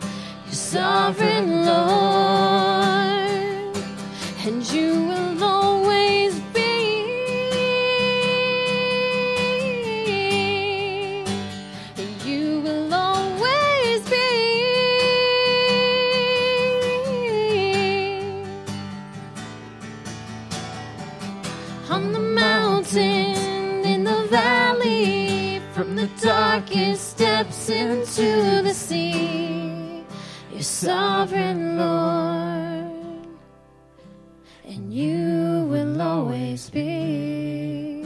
you're 0.45 0.63
sovereign 0.75 1.49
Lord, 1.71 2.97
and 4.45 4.59
you 4.73 4.89
will 5.09 5.28
darkest 26.21 27.17
depths 27.17 27.69
into 27.69 28.61
the 28.61 28.73
sea, 28.73 30.03
you're 30.51 30.61
sovereign, 30.61 31.77
Lord, 31.77 33.27
and 34.65 34.93
you 34.93 35.65
will 35.69 36.01
always 36.01 36.69
be. 36.69 38.05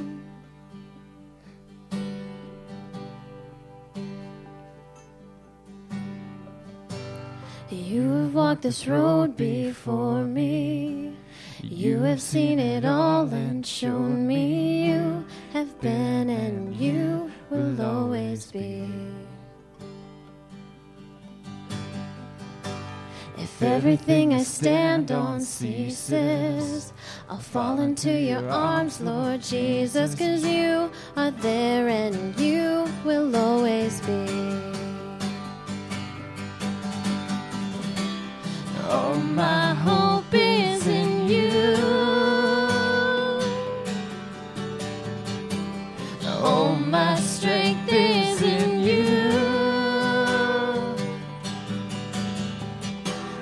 You 7.69 8.11
have 8.11 8.35
walked 8.35 8.61
this 8.61 8.87
road 8.87 9.35
before 9.35 10.23
me. 10.23 11.15
You 11.63 11.99
have 12.01 12.21
seen 12.21 12.59
it 12.59 12.85
all 12.85 13.27
and 13.33 13.65
shown 13.65 14.27
me 14.27 14.89
you 14.89 15.25
have 15.53 15.79
been 15.81 16.29
and 16.29 16.75
you 16.75 17.31
will 17.53 17.81
always 17.81 18.51
be. 18.51 18.89
If 23.37 23.61
everything 23.61 24.33
I 24.33 24.43
stand 24.43 25.11
on 25.11 25.41
ceases, 25.41 26.93
I'll 27.29 27.37
fall 27.37 27.79
into 27.79 28.11
your 28.11 28.47
arms, 28.49 29.01
Lord 29.01 29.41
Jesus, 29.41 30.15
cause 30.15 30.43
you 30.45 30.89
are 31.15 31.31
there 31.31 31.87
and 31.89 32.39
you 32.39 32.87
will 33.05 33.35
always 33.35 33.99
be. 34.01 34.25
All 38.89 39.15
my 39.15 39.73
hope 39.75 40.33
is 40.33 40.87
in 40.87 41.27
you. 41.27 42.12
My 46.93 47.15
strength 47.15 47.91
is 47.91 48.39
in 48.43 48.79
you. 48.79 49.31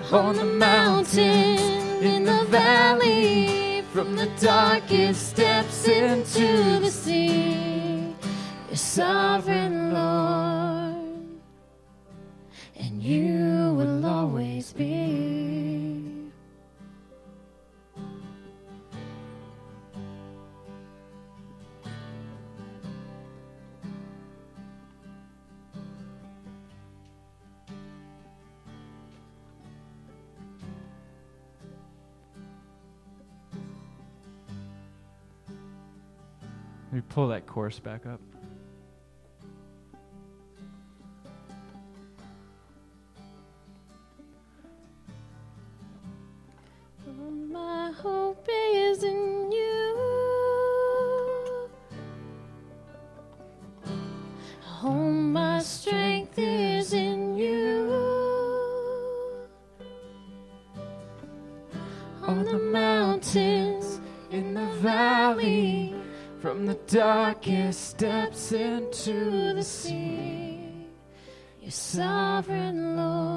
On 0.09 0.33
the 0.37 0.45
mountain, 0.45 1.59
in 2.01 2.23
the 2.23 2.45
valley, 2.45 3.81
from 3.91 4.15
the 4.15 4.29
darkest 4.39 5.35
depths 5.35 5.85
into 5.85 6.79
the 6.79 6.89
sea, 6.89 8.15
you're 8.69 8.77
sovereign, 8.77 9.91
Lord, 9.95 10.50
pull 37.13 37.27
that 37.27 37.45
chorus 37.45 37.77
back 37.77 38.05
up. 38.05 38.21
My 47.51 47.91
hope 47.91 48.47
is 48.49 49.03
in 49.03 49.51
you. 49.51 49.70
From 66.61 66.67
the 66.67 66.79
darkest 66.85 67.97
depths 67.97 68.51
into 68.51 69.55
the 69.55 69.63
sea, 69.63 70.59
You're 71.59 71.71
sovereign, 71.71 72.97
Lord, 72.97 73.30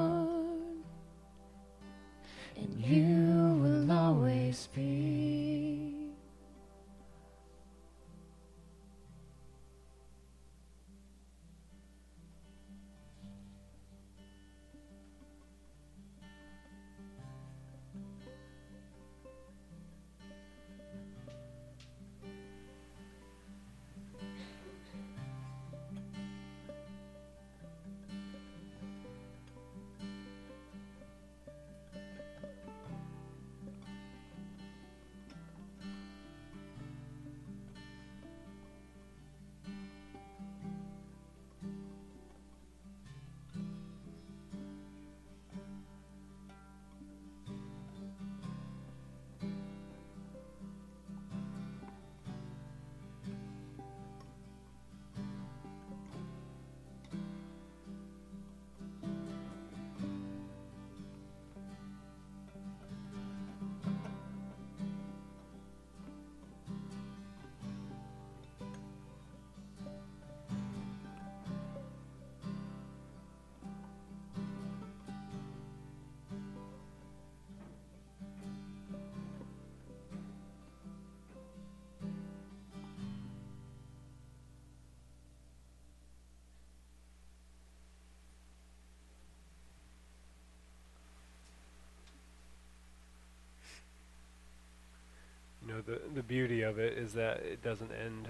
know, 95.75 95.81
the 95.85 95.99
the 96.13 96.23
beauty 96.23 96.61
of 96.61 96.79
it 96.79 96.97
is 96.97 97.13
that 97.13 97.39
it 97.39 97.63
doesn't 97.63 97.91
end 97.91 98.27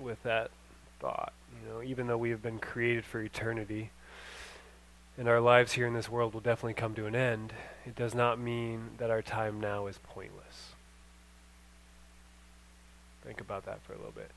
with 0.00 0.22
that 0.22 0.50
thought. 1.00 1.32
You 1.62 1.72
know, 1.72 1.82
even 1.82 2.06
though 2.06 2.18
we 2.18 2.30
have 2.30 2.42
been 2.42 2.58
created 2.58 3.04
for 3.04 3.20
eternity, 3.20 3.90
and 5.18 5.28
our 5.28 5.40
lives 5.40 5.72
here 5.72 5.86
in 5.86 5.94
this 5.94 6.08
world 6.08 6.34
will 6.34 6.40
definitely 6.40 6.74
come 6.74 6.94
to 6.94 7.06
an 7.06 7.14
end, 7.14 7.52
it 7.86 7.96
does 7.96 8.14
not 8.14 8.38
mean 8.38 8.90
that 8.98 9.10
our 9.10 9.22
time 9.22 9.60
now 9.60 9.86
is 9.86 9.98
pointless. 9.98 10.72
Think 13.24 13.40
about 13.40 13.66
that 13.66 13.82
for 13.82 13.92
a 13.92 13.96
little 13.96 14.12
bit. 14.12 14.30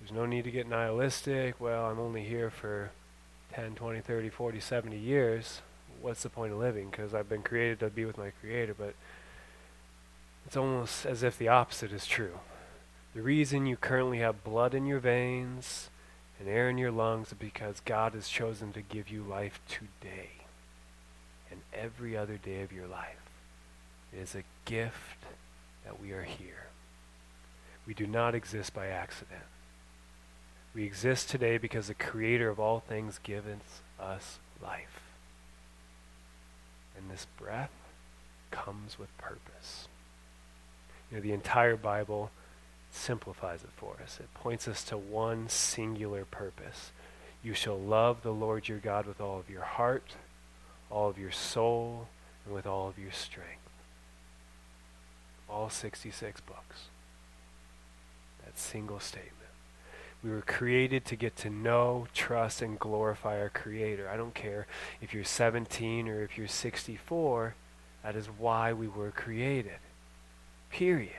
There's 0.00 0.12
no 0.12 0.24
need 0.24 0.44
to 0.44 0.50
get 0.50 0.66
nihilistic. 0.66 1.60
Well, 1.60 1.84
I'm 1.86 1.98
only 1.98 2.24
here 2.24 2.48
for 2.48 2.90
10, 3.52 3.74
20, 3.74 4.00
30, 4.00 4.30
40, 4.30 4.60
70 4.60 4.96
years. 4.98 5.60
What's 6.00 6.22
the 6.22 6.30
point 6.30 6.52
of 6.52 6.58
living? 6.58 6.88
Because 6.90 7.12
I've 7.12 7.28
been 7.28 7.42
created 7.42 7.80
to 7.80 7.90
be 7.90 8.06
with 8.06 8.16
my 8.16 8.30
Creator, 8.40 8.74
but 8.78 8.94
it's 10.46 10.56
almost 10.56 11.06
as 11.06 11.22
if 11.22 11.38
the 11.38 11.48
opposite 11.48 11.92
is 11.92 12.06
true. 12.06 12.40
The 13.14 13.22
reason 13.22 13.66
you 13.66 13.76
currently 13.76 14.18
have 14.18 14.44
blood 14.44 14.74
in 14.74 14.86
your 14.86 15.00
veins 15.00 15.90
and 16.38 16.48
air 16.48 16.70
in 16.70 16.78
your 16.78 16.90
lungs 16.90 17.28
is 17.28 17.34
because 17.34 17.80
God 17.80 18.14
has 18.14 18.28
chosen 18.28 18.72
to 18.72 18.82
give 18.82 19.08
you 19.08 19.22
life 19.22 19.60
today 19.68 20.30
and 21.50 21.60
every 21.74 22.16
other 22.16 22.36
day 22.36 22.62
of 22.62 22.72
your 22.72 22.86
life. 22.86 23.16
It 24.12 24.20
is 24.20 24.34
a 24.34 24.44
gift 24.64 25.24
that 25.84 26.00
we 26.00 26.12
are 26.12 26.22
here. 26.22 26.68
We 27.86 27.94
do 27.94 28.06
not 28.06 28.34
exist 28.34 28.72
by 28.72 28.86
accident. 28.86 29.42
We 30.74 30.84
exist 30.84 31.28
today 31.28 31.58
because 31.58 31.88
the 31.88 31.94
Creator 31.94 32.48
of 32.48 32.60
all 32.60 32.80
things 32.80 33.18
gives 33.22 33.46
us 33.98 34.38
life. 34.62 35.00
And 36.96 37.10
this 37.10 37.26
breath 37.36 37.72
comes 38.50 38.98
with 38.98 39.16
purpose. 39.18 39.88
You 41.10 41.16
know, 41.16 41.22
the 41.22 41.32
entire 41.32 41.76
Bible 41.76 42.30
simplifies 42.92 43.62
it 43.62 43.70
for 43.76 43.96
us. 44.02 44.18
It 44.20 44.32
points 44.34 44.68
us 44.68 44.84
to 44.84 44.96
one 44.96 45.48
singular 45.48 46.24
purpose. 46.24 46.92
You 47.42 47.54
shall 47.54 47.78
love 47.78 48.22
the 48.22 48.32
Lord 48.32 48.68
your 48.68 48.78
God 48.78 49.06
with 49.06 49.20
all 49.20 49.38
of 49.38 49.48
your 49.48 49.62
heart, 49.62 50.14
all 50.90 51.08
of 51.08 51.18
your 51.18 51.30
soul, 51.30 52.08
and 52.44 52.54
with 52.54 52.66
all 52.66 52.88
of 52.88 52.98
your 52.98 53.12
strength. 53.12 53.56
All 55.48 55.70
66 55.70 56.40
books. 56.42 56.86
That 58.44 58.58
single 58.58 59.00
statement. 59.00 59.34
We 60.22 60.30
were 60.30 60.42
created 60.42 61.06
to 61.06 61.16
get 61.16 61.34
to 61.36 61.50
know, 61.50 62.06
trust, 62.12 62.60
and 62.60 62.78
glorify 62.78 63.40
our 63.40 63.48
Creator. 63.48 64.08
I 64.08 64.18
don't 64.18 64.34
care 64.34 64.66
if 65.00 65.14
you're 65.14 65.24
17 65.24 66.08
or 66.08 66.22
if 66.22 66.36
you're 66.36 66.46
64, 66.46 67.54
that 68.02 68.16
is 68.16 68.26
why 68.26 68.72
we 68.74 68.86
were 68.86 69.10
created. 69.10 69.78
Period. 70.70 71.12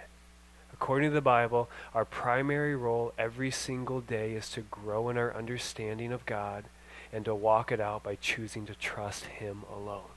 According 0.74 1.12
to 1.12 1.14
the 1.14 1.22
Bible, 1.22 1.70
our 1.94 2.06
primary 2.06 2.76
role 2.76 3.14
every 3.18 3.52
single 3.52 4.02
day 4.02 4.34
is 4.34 4.50
to 4.52 4.62
grow 4.62 5.10
in 5.10 5.18
our 5.18 5.36
understanding 5.36 6.12
of 6.12 6.26
God 6.26 6.66
and 7.14 7.24
to 7.26 7.36
walk 7.36 7.72
it 7.72 7.80
out 7.80 8.04
by 8.04 8.16
choosing 8.16 8.66
to 8.66 8.74
trust 8.74 9.26
Him 9.26 9.64
alone. 9.72 10.10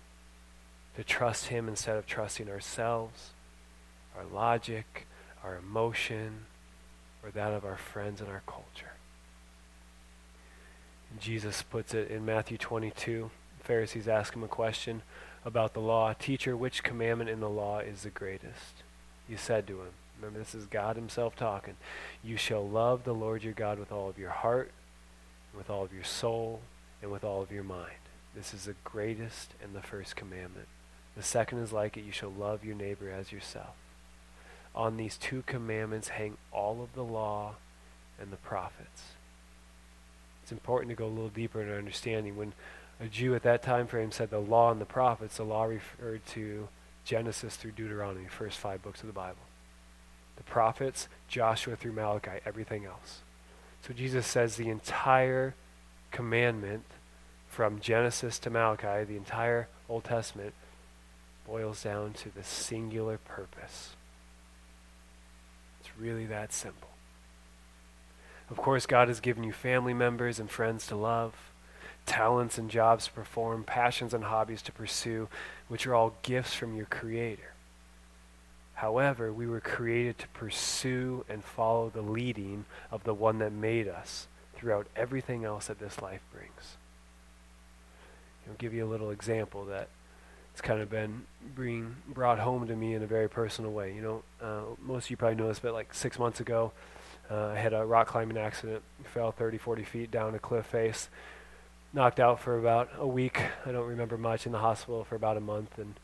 To 0.97 1.05
trust 1.05 1.49
Him 1.49 1.69
instead 1.69 1.97
of 1.97 2.07
trusting 2.07 2.49
ourselves, 2.49 3.31
our 4.17 4.25
logic, 4.25 5.07
our 5.43 5.57
emotion, 5.57 6.47
or 7.23 7.31
that 7.31 7.53
of 7.53 7.65
our 7.65 7.77
friends 7.77 8.21
and 8.21 8.31
our 8.31 8.43
culture. 8.47 8.95
Jesus 11.21 11.63
puts 11.63 11.95
it 11.95 12.11
in 12.11 12.25
Matthew 12.25 12.59
22. 12.59 13.31
Pharisees 13.61 14.09
ask 14.09 14.35
him 14.35 14.43
a 14.43 14.49
question 14.49 15.03
about 15.45 15.75
the 15.75 15.81
law. 15.81 16.13
Teacher, 16.13 16.57
which 16.57 16.83
commandment 16.83 17.31
in 17.31 17.41
the 17.41 17.49
law 17.49 17.79
is 17.79 18.03
the 18.03 18.11
greatest? 18.11 18.83
You 19.29 19.37
said 19.37 19.67
to 19.67 19.81
him, 19.81 19.89
remember 20.21 20.39
this 20.39 20.55
is 20.55 20.67
God 20.67 20.97
himself 20.97 21.35
talking, 21.35 21.77
you 22.23 22.37
shall 22.37 22.67
love 22.67 23.05
the 23.05 23.15
Lord 23.15 23.43
your 23.43 23.53
God 23.53 23.79
with 23.79 23.91
all 23.91 24.09
of 24.09 24.19
your 24.19 24.31
heart, 24.31 24.71
with 25.57 25.71
all 25.71 25.85
of 25.85 25.93
your 25.93 26.05
soul, 26.05 26.61
and 27.01 27.11
with 27.11 27.25
all 27.25 27.43
of 27.43 27.53
your 27.53 27.65
mind. 27.65 27.93
This 28.35 28.53
is 28.53 28.65
the 28.65 28.75
greatest 28.85 29.55
and 29.63 29.75
the 29.75 29.83
first 29.83 30.17
commandment. 30.17 30.67
The 31.17 31.23
second 31.23 31.59
is 31.59 31.73
like 31.73 31.97
it, 31.97 32.05
you 32.05 32.13
shall 32.13 32.33
love 32.33 32.65
your 32.65 32.75
neighbor 32.75 33.11
as 33.11 33.31
yourself. 33.31 33.75
On 34.75 34.97
these 34.97 35.17
two 35.17 35.43
commandments 35.47 36.09
hang 36.09 36.37
all 36.51 36.83
of 36.83 36.95
the 36.95 37.05
law 37.05 37.55
and 38.21 38.33
the 38.33 38.37
prophets. 38.37 39.03
It's 40.43 40.53
important 40.53 40.91
to 40.91 40.97
go 40.97 41.07
a 41.07 41.09
little 41.09 41.29
deeper 41.29 41.63
in 41.63 41.71
our 41.71 41.79
understanding. 41.79 42.37
When 42.37 42.53
a 43.01 43.07
Jew 43.07 43.35
at 43.35 43.45
that 43.45 43.63
time 43.63 43.87
frame 43.87 44.11
said 44.11 44.31
the 44.31 44.39
law 44.39 44.71
and 44.71 44.81
the 44.81 44.87
prophets, 44.87 45.37
the 45.37 45.45
law 45.45 45.65
referred 45.65 46.27
to 46.29 46.69
Genesis 47.05 47.57
through 47.57 47.73
Deuteronomy, 47.73 48.27
first 48.27 48.59
five 48.59 48.83
books 48.83 49.01
of 49.01 49.07
the 49.07 49.13
Bible. 49.13 49.43
The 50.37 50.43
prophets, 50.43 51.09
Joshua 51.29 51.77
through 51.77 51.93
Malachi, 51.93 52.41
everything 52.45 52.85
else. 52.85 53.21
So 53.87 53.93
Jesus 53.93 54.27
says 54.27 54.57
the 54.57 54.69
entire 54.69 55.55
commandment 56.11 56.85
from 57.49 57.81
Genesis 57.81 58.39
to 58.41 58.51
Malachi, 58.51 59.05
the 59.05 59.17
entire 59.17 59.69
Old 59.89 60.05
Testament, 60.05 60.55
boils 61.47 61.83
down 61.83 62.15
to 62.15 62.35
the 62.35 62.43
singular 62.43 63.19
purpose. 63.19 63.91
It's 65.81 65.91
really 65.99 66.27
that 66.27 66.53
simple. 66.53 66.89
Of 68.51 68.57
course, 68.57 68.87
God 68.87 69.09
has 69.09 69.21
given 69.21 69.45
you 69.45 69.53
family 69.53 69.95
members 69.95 70.41
and 70.41 70.51
friends 70.51 70.87
to 70.89 70.97
love 70.97 71.35
talents 72.07 72.59
and 72.59 72.71
jobs 72.71 73.07
to 73.07 73.13
perform, 73.13 73.65
passions 73.65 74.13
and 74.13 74.25
hobbies 74.25 74.63
to 74.63 74.73
pursue, 74.73 75.29
which 75.69 75.87
are 75.87 75.95
all 75.95 76.15
gifts 76.23 76.55
from 76.55 76.77
your 76.77 76.87
Creator. 76.87 77.55
However, 78.75 79.33
we 79.33 79.47
were 79.47 79.61
created 79.61 80.19
to 80.19 80.29
pursue 80.29 81.25
and 81.29 81.45
follow 81.45 81.91
the 81.91 82.03
leading 82.03 82.65
of 82.91 83.05
the 83.05 83.15
one 83.15 83.39
that 83.39 83.53
made 83.53 83.89
us 83.89 84.27
throughout 84.57 84.87
everything 84.97 85.45
else 85.45 85.69
that 85.69 85.79
this 85.79 86.03
life 86.03 86.23
brings. 86.33 86.77
I'll 88.49 88.57
give 88.57 88.75
you 88.75 88.85
a 88.85 88.91
little 88.91 89.11
example 89.11 89.65
that 89.67 89.89
it's 90.53 90.61
kind 90.61 90.81
of 90.81 90.91
been 90.91 91.23
being 91.57 91.97
brought 92.07 92.39
home 92.39 92.67
to 92.67 92.77
me 92.77 92.95
in 92.95 93.03
a 93.03 93.07
very 93.07 93.29
personal 93.29 93.73
way. 93.73 93.95
You 93.95 94.03
know, 94.03 94.23
uh, 94.41 94.63
most 94.83 95.05
of 95.05 95.11
you 95.11 95.17
probably 95.17 95.37
know 95.37 95.49
this, 95.49 95.59
but 95.59 95.73
like 95.73 95.95
six 95.95 96.19
months 96.19 96.41
ago, 96.41 96.73
uh, 97.31 97.49
I 97.49 97.57
had 97.57 97.73
a 97.73 97.85
rock 97.85 98.09
climbing 98.09 98.37
accident, 98.37 98.83
fell 99.05 99.33
30, 99.33 99.59
40 99.59 99.85
feet 99.85 100.11
down 100.11 100.35
a 100.35 100.39
cliff 100.39 100.67
face, 100.67 101.09
knocked 101.95 102.19
out 102.19 102.41
for 102.41 102.59
about 102.59 102.91
a 102.99 103.07
week. 103.07 103.41
I 103.65 103.71
don't 103.71 103.87
remember 103.87 104.19
much 104.19 104.47
in 104.47 104.53
the 104.53 104.59
hospital 104.59 105.05
for 105.05 105.15
about 105.15 105.37
a 105.37 105.41
month. 105.41 105.79
And 105.79 105.95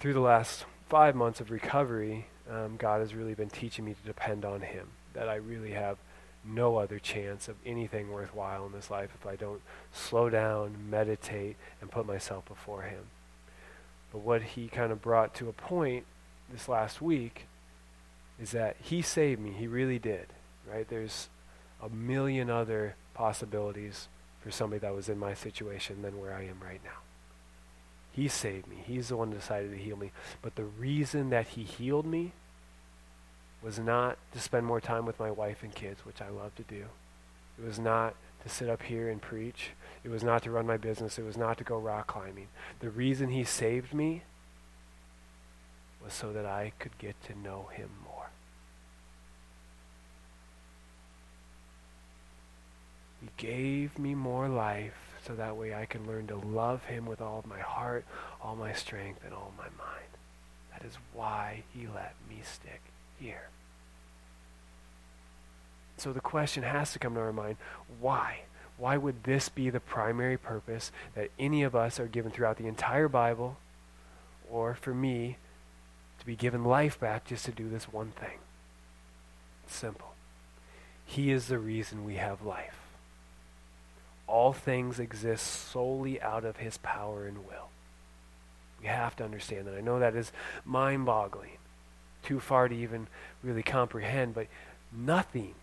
through 0.00 0.14
the 0.14 0.20
last 0.20 0.64
five 0.88 1.14
months 1.14 1.40
of 1.40 1.50
recovery, 1.50 2.26
um, 2.50 2.76
God 2.76 3.00
has 3.00 3.14
really 3.14 3.34
been 3.34 3.50
teaching 3.50 3.84
me 3.84 3.94
to 3.94 4.06
depend 4.06 4.44
on 4.44 4.62
Him. 4.62 4.88
That 5.12 5.28
I 5.28 5.36
really 5.36 5.72
have 5.72 5.98
no 6.44 6.76
other 6.76 6.98
chance 6.98 7.48
of 7.48 7.56
anything 7.66 8.10
worthwhile 8.10 8.66
in 8.66 8.72
this 8.72 8.90
life 8.90 9.10
if 9.20 9.26
I 9.26 9.36
don't 9.36 9.60
slow 9.92 10.30
down, 10.30 10.88
meditate, 10.90 11.56
and 11.80 11.90
put 11.90 12.06
myself 12.06 12.46
before 12.46 12.82
Him. 12.82 13.04
But 14.12 14.20
what 14.20 14.42
He 14.42 14.68
kind 14.68 14.90
of 14.90 15.02
brought 15.02 15.34
to 15.34 15.48
a 15.48 15.52
point 15.52 16.06
this 16.50 16.68
last 16.68 17.02
week 17.02 17.46
is 18.40 18.52
that 18.52 18.76
He 18.80 19.02
saved 19.02 19.40
me. 19.40 19.50
He 19.50 19.66
really 19.66 19.98
did. 19.98 20.28
Right? 20.70 20.88
There's 20.88 21.28
a 21.82 21.88
million 21.88 22.48
other 22.48 22.94
possibilities 23.12 24.08
for 24.46 24.52
somebody 24.52 24.78
that 24.78 24.94
was 24.94 25.08
in 25.08 25.18
my 25.18 25.34
situation 25.34 26.02
than 26.02 26.20
where 26.20 26.32
I 26.32 26.42
am 26.42 26.60
right 26.62 26.80
now. 26.84 27.00
He 28.12 28.28
saved 28.28 28.68
me. 28.68 28.76
He's 28.86 29.08
the 29.08 29.16
one 29.16 29.32
who 29.32 29.38
decided 29.38 29.72
to 29.72 29.76
heal 29.76 29.96
me. 29.96 30.12
But 30.40 30.54
the 30.54 30.62
reason 30.62 31.30
that 31.30 31.48
He 31.48 31.64
healed 31.64 32.06
me 32.06 32.30
was 33.60 33.80
not 33.80 34.18
to 34.34 34.38
spend 34.38 34.64
more 34.64 34.80
time 34.80 35.04
with 35.04 35.18
my 35.18 35.32
wife 35.32 35.64
and 35.64 35.74
kids, 35.74 36.06
which 36.06 36.22
I 36.22 36.28
love 36.28 36.54
to 36.54 36.62
do. 36.62 36.84
It 37.58 37.66
was 37.66 37.80
not 37.80 38.14
to 38.44 38.48
sit 38.48 38.68
up 38.68 38.84
here 38.84 39.08
and 39.08 39.20
preach. 39.20 39.70
It 40.04 40.10
was 40.10 40.22
not 40.22 40.44
to 40.44 40.52
run 40.52 40.64
my 40.64 40.76
business. 40.76 41.18
It 41.18 41.24
was 41.24 41.36
not 41.36 41.58
to 41.58 41.64
go 41.64 41.76
rock 41.76 42.06
climbing. 42.06 42.46
The 42.78 42.90
reason 42.90 43.30
He 43.30 43.42
saved 43.42 43.92
me 43.92 44.22
was 46.04 46.12
so 46.12 46.32
that 46.32 46.46
I 46.46 46.70
could 46.78 46.96
get 46.98 47.20
to 47.24 47.36
know 47.36 47.68
Him 47.72 47.90
more. 48.04 48.16
He 53.26 53.44
gave 53.44 53.98
me 53.98 54.14
more 54.14 54.48
life 54.48 55.18
so 55.26 55.34
that 55.34 55.56
way 55.56 55.74
I 55.74 55.86
can 55.86 56.06
learn 56.06 56.28
to 56.28 56.36
love 56.36 56.84
Him 56.84 57.06
with 57.06 57.20
all 57.20 57.40
of 57.40 57.46
my 57.46 57.58
heart, 57.58 58.04
all 58.40 58.54
my 58.54 58.72
strength, 58.72 59.20
and 59.24 59.34
all 59.34 59.52
my 59.58 59.64
mind. 59.64 60.06
That 60.72 60.86
is 60.86 60.96
why 61.12 61.64
He 61.74 61.88
let 61.88 62.14
me 62.28 62.42
stick 62.44 62.80
here. 63.18 63.48
So 65.96 66.12
the 66.12 66.20
question 66.20 66.62
has 66.62 66.92
to 66.92 66.98
come 66.98 67.14
to 67.14 67.20
our 67.20 67.32
mind 67.32 67.56
why? 68.00 68.42
Why 68.78 68.96
would 68.96 69.24
this 69.24 69.48
be 69.48 69.70
the 69.70 69.80
primary 69.80 70.36
purpose 70.36 70.92
that 71.14 71.30
any 71.38 71.62
of 71.62 71.74
us 71.74 71.98
are 71.98 72.06
given 72.06 72.30
throughout 72.30 72.58
the 72.58 72.68
entire 72.68 73.08
Bible, 73.08 73.56
or 74.50 74.74
for 74.74 74.94
me, 74.94 75.38
to 76.20 76.26
be 76.26 76.36
given 76.36 76.62
life 76.62 77.00
back 77.00 77.24
just 77.24 77.46
to 77.46 77.52
do 77.52 77.68
this 77.68 77.90
one 77.90 78.12
thing? 78.12 78.38
It's 79.64 79.74
simple. 79.74 80.14
He 81.06 81.32
is 81.32 81.46
the 81.46 81.58
reason 81.58 82.04
we 82.04 82.16
have 82.16 82.42
life. 82.42 82.85
All 84.26 84.52
things 84.52 84.98
exist 84.98 85.46
solely 85.46 86.20
out 86.20 86.44
of 86.44 86.56
his 86.56 86.78
power 86.78 87.26
and 87.26 87.46
will. 87.46 87.70
We 88.80 88.88
have 88.88 89.16
to 89.16 89.24
understand 89.24 89.66
that. 89.66 89.74
I 89.74 89.80
know 89.80 89.98
that 89.98 90.14
is 90.14 90.32
mind 90.64 91.06
boggling, 91.06 91.58
too 92.22 92.40
far 92.40 92.68
to 92.68 92.74
even 92.74 93.06
really 93.42 93.62
comprehend, 93.62 94.34
but 94.34 94.48
nothing 94.92 95.54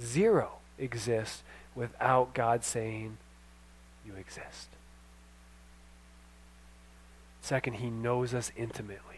Zero 0.00 0.52
exists 0.78 1.42
without 1.74 2.34
God 2.34 2.64
saying, 2.64 3.18
You 4.06 4.14
exist. 4.14 4.68
Second, 7.42 7.74
He 7.74 7.90
knows 7.90 8.34
us 8.34 8.52
intimately. 8.56 9.09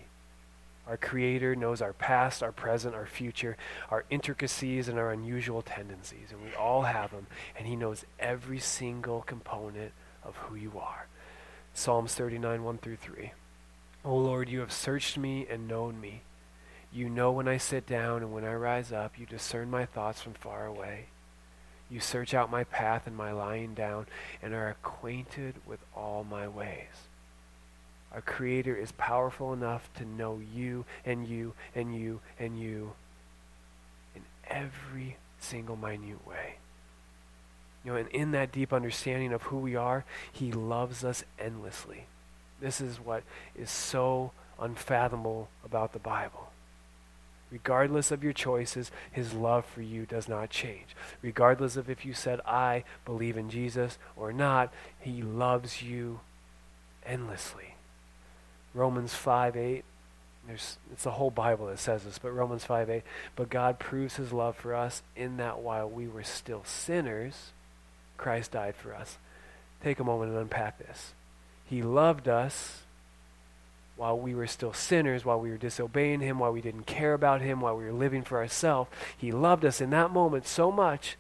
Our 0.87 0.97
Creator 0.97 1.55
knows 1.57 1.81
our 1.81 1.93
past, 1.93 2.43
our 2.43 2.53
present, 2.53 2.95
our 2.95 3.07
future, 3.07 3.57
our 3.91 4.05
intricacies, 4.11 4.89
and 4.89 4.99
our 4.99 5.13
unusual 5.13 5.63
tendencies. 5.63 6.29
And 6.33 6.43
we 6.43 6.55
all 6.55 6.83
have 6.83 7.13
them. 7.13 7.29
And 7.57 7.67
He 7.67 7.77
knows 7.77 8.05
every 8.19 8.59
single 8.59 9.23
component 9.23 9.93
of 10.25 10.37
who 10.37 10.57
you 10.57 10.73
are. 10.79 11.07
Psalms 11.75 12.15
39, 12.15 12.65
1 12.65 12.79
through 12.79 12.97
3. 12.97 13.33
O 14.05 14.17
Lord, 14.17 14.49
you 14.49 14.61
have 14.61 14.73
searched 14.73 15.17
me 15.17 15.47
and 15.49 15.69
known 15.69 16.01
me. 16.01 16.23
You 16.93 17.09
know 17.09 17.31
when 17.31 17.49
I 17.49 17.57
sit 17.57 17.87
down 17.87 18.19
and 18.19 18.33
when 18.33 18.45
I 18.45 18.55
rise 18.55 18.93
up. 18.93 19.19
You 19.19 19.25
discern 19.25 19.71
my 19.71 19.87
thoughts 19.87 20.21
from 20.21 20.35
far 20.35 20.67
away. 20.67 21.07
You 21.89 22.01
search 22.01 22.35
out 22.35 22.51
my 22.51 22.65
path 22.65 23.07
and 23.07 23.17
my 23.17 23.33
lying 23.33 23.75
down 23.75 24.07
and 24.43 24.53
are 24.53 24.69
acquainted 24.69 25.57
with 25.65 25.81
all 25.95 26.25
my 26.25 26.49
ways. 26.49 27.09
Our 28.13 28.21
Creator 28.21 28.77
is 28.77 28.93
powerful 28.93 29.53
enough 29.53 29.89
to 29.95 30.05
know 30.05 30.41
you 30.55 30.85
and 31.05 31.27
you 31.27 31.55
and 31.75 31.95
you 31.95 32.21
and 32.39 32.61
you 32.61 32.93
in 34.15 34.23
every 34.47 35.17
single 35.41 35.77
minute 35.77 36.27
way. 36.27 36.57
You 37.85 37.93
know, 37.93 37.99
and 37.99 38.09
in 38.11 38.31
that 38.33 38.53
deep 38.53 38.73
understanding 38.73 39.33
of 39.33 39.43
who 39.45 39.59
we 39.59 39.75
are, 39.75 40.05
He 40.31 40.53
loves 40.53 41.05
us 41.05 41.25
endlessly. 41.39 42.05
This 42.61 42.81
is 42.81 43.01
what 43.01 43.25
is 43.57 43.71
so 43.71 44.33
unfathomable 44.61 45.49
about 45.65 45.93
the 45.93 45.99
Bible. 45.99 46.51
Regardless 47.51 48.11
of 48.11 48.25
your 48.25 48.33
choices, 48.33 48.91
his 49.11 49.35
love 49.35 49.67
for 49.67 49.83
you 49.83 50.07
does 50.07 50.27
not 50.27 50.49
change. 50.49 50.97
Regardless 51.21 51.77
of 51.77 51.91
if 51.91 52.07
you 52.07 52.15
said, 52.15 52.41
I 52.47 52.85
believe 53.05 53.37
in 53.37 53.51
Jesus 53.51 53.99
or 54.17 54.33
not, 54.33 54.73
he 55.01 55.21
loves 55.21 55.83
you 55.83 56.21
endlessly. 57.05 57.72
Romans 58.75 59.15
5 59.15 59.57
8. 59.57 59.85
There's, 60.47 60.79
it's 60.93 61.05
the 61.05 61.13
whole 61.13 61.31
Bible 61.31 61.67
that 61.67 61.79
says 61.79 62.03
this, 62.03 62.19
but 62.19 62.33
Romans 62.33 62.65
5 62.65 62.91
8. 62.91 63.03
But 63.37 63.51
God 63.51 63.79
proves 63.79 64.17
his 64.17 64.33
love 64.33 64.57
for 64.57 64.75
us 64.75 65.03
in 65.17 65.37
that 65.37 65.61
while 65.61 65.89
we 65.89 66.09
were 66.09 66.25
still 66.25 66.65
sinners, 66.65 67.53
Christ 68.17 68.53
died 68.53 68.75
for 68.75 68.95
us. 68.95 69.19
Take 69.83 70.01
a 70.01 70.05
moment 70.05 70.33
and 70.33 70.41
unpack 70.41 70.79
this. 70.79 71.13
He 71.65 71.83
loved 71.83 72.29
us 72.29 72.83
while 73.97 74.19
we 74.19 74.35
were 74.35 74.47
still 74.47 74.73
sinners, 74.73 75.25
while 75.25 75.41
we 75.41 75.51
were 75.51 75.57
disobeying 75.57 76.21
Him, 76.21 76.39
while 76.39 76.53
we 76.53 76.61
didn't 76.61 76.87
care 76.87 77.15
about 77.15 77.41
Him, 77.41 77.61
while 77.61 77.77
we 77.77 77.85
were 77.85 77.93
living 77.93 78.23
for 78.23 78.39
ourselves, 78.39 78.91
He 79.17 79.31
loved 79.33 79.65
us 79.65 79.81
in 79.81 79.91
that 79.91 80.11
moment 80.11 80.47
so 80.47 80.73
much 80.73 81.17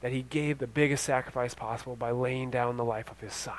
that 0.00 0.12
He 0.12 0.22
gave 0.22 0.58
the 0.58 0.66
biggest 0.66 1.04
sacrifice 1.04 1.54
possible 1.54 1.96
by 1.96 2.10
laying 2.10 2.50
down 2.50 2.76
the 2.76 2.84
life 2.84 3.10
of 3.10 3.20
His 3.20 3.34
Son. 3.34 3.58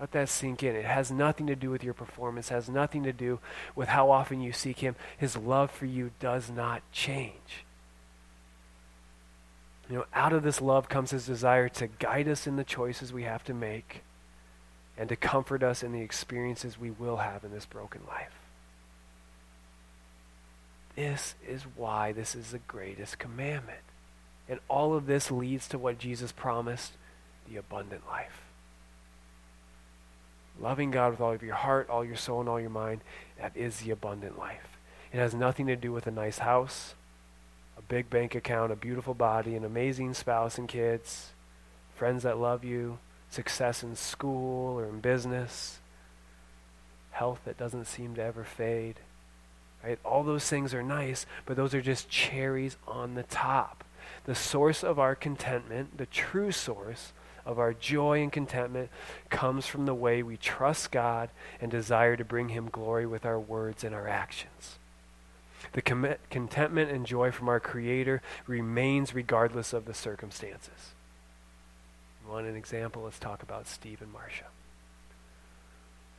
Let 0.00 0.12
that 0.12 0.28
sink 0.28 0.62
in. 0.62 0.74
It 0.74 0.84
has 0.84 1.10
nothing 1.10 1.46
to 1.46 1.56
do 1.56 1.70
with 1.70 1.84
your 1.84 1.94
performance, 1.94 2.48
has 2.48 2.68
nothing 2.68 3.04
to 3.04 3.12
do 3.12 3.38
with 3.76 3.88
how 3.88 4.10
often 4.10 4.40
you 4.40 4.52
seek 4.52 4.80
Him. 4.80 4.96
His 5.16 5.36
love 5.36 5.70
for 5.70 5.86
you 5.86 6.10
does 6.18 6.50
not 6.50 6.82
change. 6.92 7.64
You 9.88 9.98
know, 9.98 10.04
out 10.14 10.32
of 10.32 10.42
this 10.42 10.60
love 10.60 10.88
comes 10.88 11.10
His 11.10 11.26
desire 11.26 11.68
to 11.70 11.86
guide 11.86 12.28
us 12.28 12.46
in 12.46 12.56
the 12.56 12.64
choices 12.64 13.12
we 13.12 13.22
have 13.22 13.44
to 13.44 13.54
make 13.54 14.02
and 14.96 15.08
to 15.08 15.16
comfort 15.16 15.62
us 15.62 15.82
in 15.82 15.92
the 15.92 16.00
experiences 16.00 16.78
we 16.78 16.90
will 16.90 17.18
have 17.18 17.44
in 17.44 17.52
this 17.52 17.66
broken 17.66 18.00
life. 18.08 18.32
This 20.96 21.34
is 21.46 21.62
why 21.76 22.12
this 22.12 22.34
is 22.34 22.50
the 22.50 22.60
greatest 22.60 23.18
commandment. 23.18 23.80
And 24.48 24.60
all 24.68 24.94
of 24.94 25.06
this 25.06 25.30
leads 25.30 25.66
to 25.68 25.78
what 25.78 25.98
Jesus 25.98 26.30
promised 26.30 26.92
the 27.48 27.56
abundant 27.56 28.06
life. 28.06 28.43
Loving 30.60 30.90
God 30.90 31.10
with 31.10 31.20
all 31.20 31.32
of 31.32 31.42
your 31.42 31.54
heart, 31.54 31.88
all 31.90 32.04
your 32.04 32.16
soul, 32.16 32.40
and 32.40 32.48
all 32.48 32.60
your 32.60 32.70
mind, 32.70 33.00
that 33.40 33.56
is 33.56 33.80
the 33.80 33.90
abundant 33.90 34.38
life. 34.38 34.78
It 35.12 35.18
has 35.18 35.34
nothing 35.34 35.66
to 35.66 35.76
do 35.76 35.92
with 35.92 36.06
a 36.06 36.12
nice 36.12 36.38
house, 36.38 36.94
a 37.76 37.82
big 37.82 38.08
bank 38.10 38.34
account, 38.34 38.72
a 38.72 38.76
beautiful 38.76 39.14
body, 39.14 39.56
an 39.56 39.64
amazing 39.64 40.14
spouse 40.14 40.58
and 40.58 40.68
kids, 40.68 41.32
friends 41.94 42.22
that 42.22 42.38
love 42.38 42.64
you, 42.64 42.98
success 43.30 43.82
in 43.82 43.96
school 43.96 44.78
or 44.78 44.86
in 44.86 45.00
business, 45.00 45.80
health 47.10 47.40
that 47.44 47.58
doesn't 47.58 47.86
seem 47.86 48.14
to 48.14 48.22
ever 48.22 48.44
fade. 48.44 48.96
Right? 49.84 49.98
All 50.04 50.22
those 50.22 50.48
things 50.48 50.72
are 50.72 50.82
nice, 50.82 51.26
but 51.46 51.56
those 51.56 51.74
are 51.74 51.82
just 51.82 52.08
cherries 52.08 52.76
on 52.86 53.14
the 53.14 53.22
top. 53.22 53.84
The 54.24 54.34
source 54.34 54.82
of 54.82 54.98
our 54.98 55.14
contentment, 55.14 55.98
the 55.98 56.06
true 56.06 56.52
source 56.52 57.12
of 57.46 57.58
our 57.58 57.72
joy 57.72 58.22
and 58.22 58.32
contentment, 58.32 58.90
comes 59.30 59.66
from 59.66 59.86
the 59.86 59.94
way 59.94 60.22
we 60.22 60.36
trust 60.36 60.90
God 60.90 61.30
and 61.60 61.70
desire 61.70 62.16
to 62.16 62.24
bring 62.24 62.50
Him 62.50 62.68
glory 62.70 63.06
with 63.06 63.24
our 63.24 63.38
words 63.38 63.84
and 63.84 63.94
our 63.94 64.08
actions. 64.08 64.78
The 65.72 65.82
com- 65.82 66.14
contentment 66.30 66.90
and 66.90 67.06
joy 67.06 67.30
from 67.30 67.48
our 67.48 67.60
Creator 67.60 68.22
remains 68.46 69.14
regardless 69.14 69.72
of 69.72 69.86
the 69.86 69.94
circumstances 69.94 70.94
want 72.28 72.46
an 72.46 72.56
example? 72.56 73.02
Let's 73.02 73.18
talk 73.18 73.42
about 73.42 73.66
Steve 73.66 74.02
and 74.02 74.12
Marcia. 74.12 74.46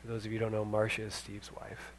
For 0.01 0.07
those 0.07 0.26
of 0.26 0.32
you 0.32 0.39
who 0.39 0.45
don't 0.45 0.51
know, 0.51 0.65
Marcia 0.65 1.03
is 1.03 1.13
Steve's 1.13 1.51
wife. 1.51 1.93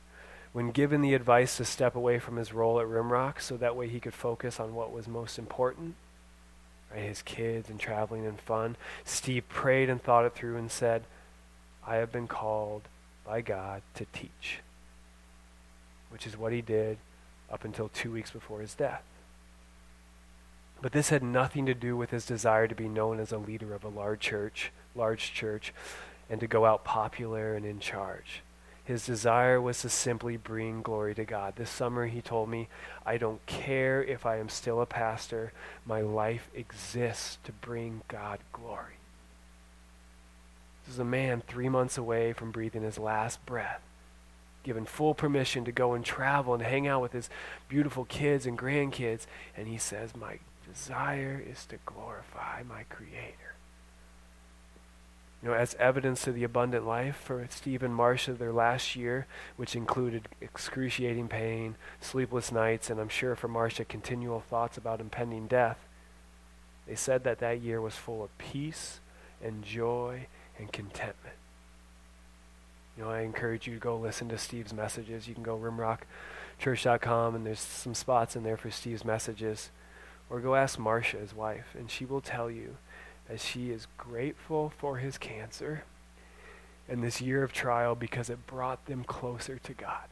When 0.52 0.70
given 0.70 1.02
the 1.02 1.14
advice 1.14 1.56
to 1.58 1.64
step 1.64 1.94
away 1.94 2.18
from 2.18 2.36
his 2.36 2.52
role 2.52 2.80
at 2.80 2.86
Rimrock 2.86 3.40
so 3.40 3.56
that 3.56 3.76
way 3.76 3.88
he 3.88 4.00
could 4.00 4.14
focus 4.14 4.58
on 4.58 4.74
what 4.74 4.92
was 4.92 5.06
most 5.06 5.38
important, 5.38 5.96
his 7.00 7.22
kids 7.22 7.68
and 7.68 7.78
traveling 7.78 8.26
and 8.26 8.40
fun, 8.40 8.76
Steve 9.04 9.48
prayed 9.48 9.88
and 9.88 10.02
thought 10.02 10.24
it 10.24 10.34
through 10.34 10.56
and 10.56 10.70
said, 10.70 11.04
I 11.86 11.96
have 11.96 12.12
been 12.12 12.28
called 12.28 12.82
by 13.24 13.40
God 13.40 13.82
to 13.94 14.06
teach, 14.12 14.60
which 16.10 16.26
is 16.26 16.36
what 16.36 16.52
he 16.52 16.60
did 16.60 16.98
up 17.50 17.64
until 17.64 17.88
two 17.88 18.12
weeks 18.12 18.30
before 18.30 18.60
his 18.60 18.74
death. 18.74 19.02
But 20.82 20.92
this 20.92 21.08
had 21.08 21.22
nothing 21.22 21.66
to 21.66 21.74
do 21.74 21.96
with 21.96 22.10
his 22.10 22.26
desire 22.26 22.68
to 22.68 22.74
be 22.74 22.88
known 22.88 23.18
as 23.18 23.32
a 23.32 23.38
leader 23.38 23.74
of 23.74 23.84
a 23.84 23.88
large 23.88 24.20
church, 24.20 24.72
large 24.94 25.32
church, 25.32 25.72
and 26.28 26.40
to 26.40 26.46
go 26.46 26.64
out 26.64 26.84
popular 26.84 27.54
and 27.54 27.64
in 27.64 27.80
charge. 27.80 28.42
His 28.86 29.04
desire 29.04 29.60
was 29.60 29.80
to 29.82 29.88
simply 29.88 30.36
bring 30.36 30.80
glory 30.80 31.12
to 31.16 31.24
God. 31.24 31.56
This 31.56 31.70
summer 31.70 32.06
he 32.06 32.22
told 32.22 32.48
me, 32.48 32.68
I 33.04 33.18
don't 33.18 33.44
care 33.46 34.02
if 34.02 34.24
I 34.24 34.36
am 34.36 34.48
still 34.48 34.80
a 34.80 34.86
pastor, 34.86 35.52
my 35.84 36.00
life 36.00 36.48
exists 36.54 37.38
to 37.42 37.52
bring 37.52 38.02
God 38.06 38.38
glory. 38.52 38.94
This 40.84 40.94
is 40.94 41.00
a 41.00 41.04
man 41.04 41.42
three 41.48 41.68
months 41.68 41.98
away 41.98 42.32
from 42.32 42.52
breathing 42.52 42.84
his 42.84 42.96
last 42.96 43.44
breath, 43.44 43.82
given 44.62 44.86
full 44.86 45.14
permission 45.14 45.64
to 45.64 45.72
go 45.72 45.94
and 45.94 46.04
travel 46.04 46.54
and 46.54 46.62
hang 46.62 46.86
out 46.86 47.02
with 47.02 47.12
his 47.12 47.28
beautiful 47.68 48.04
kids 48.04 48.46
and 48.46 48.56
grandkids, 48.56 49.26
and 49.56 49.66
he 49.66 49.78
says, 49.78 50.14
My 50.14 50.38
desire 50.64 51.42
is 51.44 51.66
to 51.66 51.78
glorify 51.86 52.62
my 52.62 52.84
Creator. 52.84 53.55
Know, 55.46 55.54
as 55.54 55.76
evidence 55.78 56.26
of 56.26 56.34
the 56.34 56.42
abundant 56.42 56.84
life 56.84 57.14
for 57.14 57.46
Steve 57.50 57.84
and 57.84 57.94
Marcia 57.94 58.32
their 58.32 58.52
last 58.52 58.96
year, 58.96 59.28
which 59.56 59.76
included 59.76 60.26
excruciating 60.40 61.28
pain, 61.28 61.76
sleepless 62.00 62.50
nights, 62.50 62.90
and 62.90 62.98
I'm 62.98 63.08
sure 63.08 63.36
for 63.36 63.46
Marcia 63.46 63.84
continual 63.84 64.40
thoughts 64.40 64.76
about 64.76 65.00
impending 65.00 65.46
death, 65.46 65.78
they 66.88 66.96
said 66.96 67.22
that 67.22 67.38
that 67.38 67.60
year 67.60 67.80
was 67.80 67.94
full 67.94 68.24
of 68.24 68.38
peace 68.38 68.98
and 69.40 69.62
joy 69.62 70.26
and 70.58 70.72
contentment. 70.72 71.36
You 72.96 73.04
know, 73.04 73.10
I 73.10 73.20
encourage 73.20 73.68
you 73.68 73.74
to 73.74 73.80
go 73.80 73.96
listen 73.96 74.28
to 74.30 74.38
Steve's 74.38 74.74
messages. 74.74 75.28
You 75.28 75.34
can 75.34 75.44
go 75.44 75.56
rimrockchurch.com, 75.56 77.36
and 77.36 77.46
there's 77.46 77.60
some 77.60 77.94
spots 77.94 78.34
in 78.34 78.42
there 78.42 78.56
for 78.56 78.72
Steve's 78.72 79.04
messages. 79.04 79.70
Or 80.28 80.40
go 80.40 80.56
ask 80.56 80.76
Marcia, 80.76 81.18
his 81.18 81.36
wife, 81.36 81.76
and 81.78 81.88
she 81.88 82.04
will 82.04 82.20
tell 82.20 82.50
you 82.50 82.78
as 83.28 83.44
she 83.44 83.70
is 83.70 83.86
grateful 83.96 84.72
for 84.78 84.98
his 84.98 85.18
cancer 85.18 85.84
and 86.88 87.02
this 87.02 87.20
year 87.20 87.42
of 87.42 87.52
trial 87.52 87.94
because 87.94 88.30
it 88.30 88.46
brought 88.46 88.86
them 88.86 89.04
closer 89.04 89.58
to 89.58 89.72
God. 89.72 90.06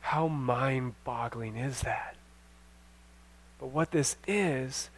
How 0.00 0.28
mind 0.28 0.94
boggling 1.04 1.56
is 1.56 1.80
that? 1.80 2.16
But 3.58 3.68
what 3.68 3.90
this 3.90 4.16
is, 4.26 4.90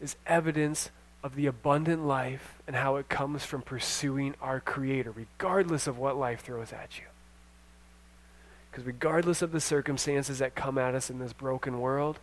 is 0.00 0.16
evidence 0.26 0.90
of 1.22 1.34
the 1.34 1.46
abundant 1.46 2.06
life 2.06 2.54
and 2.66 2.76
how 2.76 2.96
it 2.96 3.08
comes 3.08 3.44
from 3.44 3.62
pursuing 3.62 4.34
our 4.40 4.60
Creator, 4.60 5.10
regardless 5.10 5.86
of 5.86 5.98
what 5.98 6.16
life 6.16 6.42
throws 6.42 6.72
at 6.72 6.98
you. 6.98 7.04
Because 8.70 8.86
regardless 8.86 9.40
of 9.40 9.52
the 9.52 9.60
circumstances 9.60 10.38
that 10.38 10.54
come 10.54 10.78
at 10.78 10.94
us 10.94 11.10
in 11.10 11.18
this 11.18 11.32
broken 11.32 11.80
world, 11.80 12.18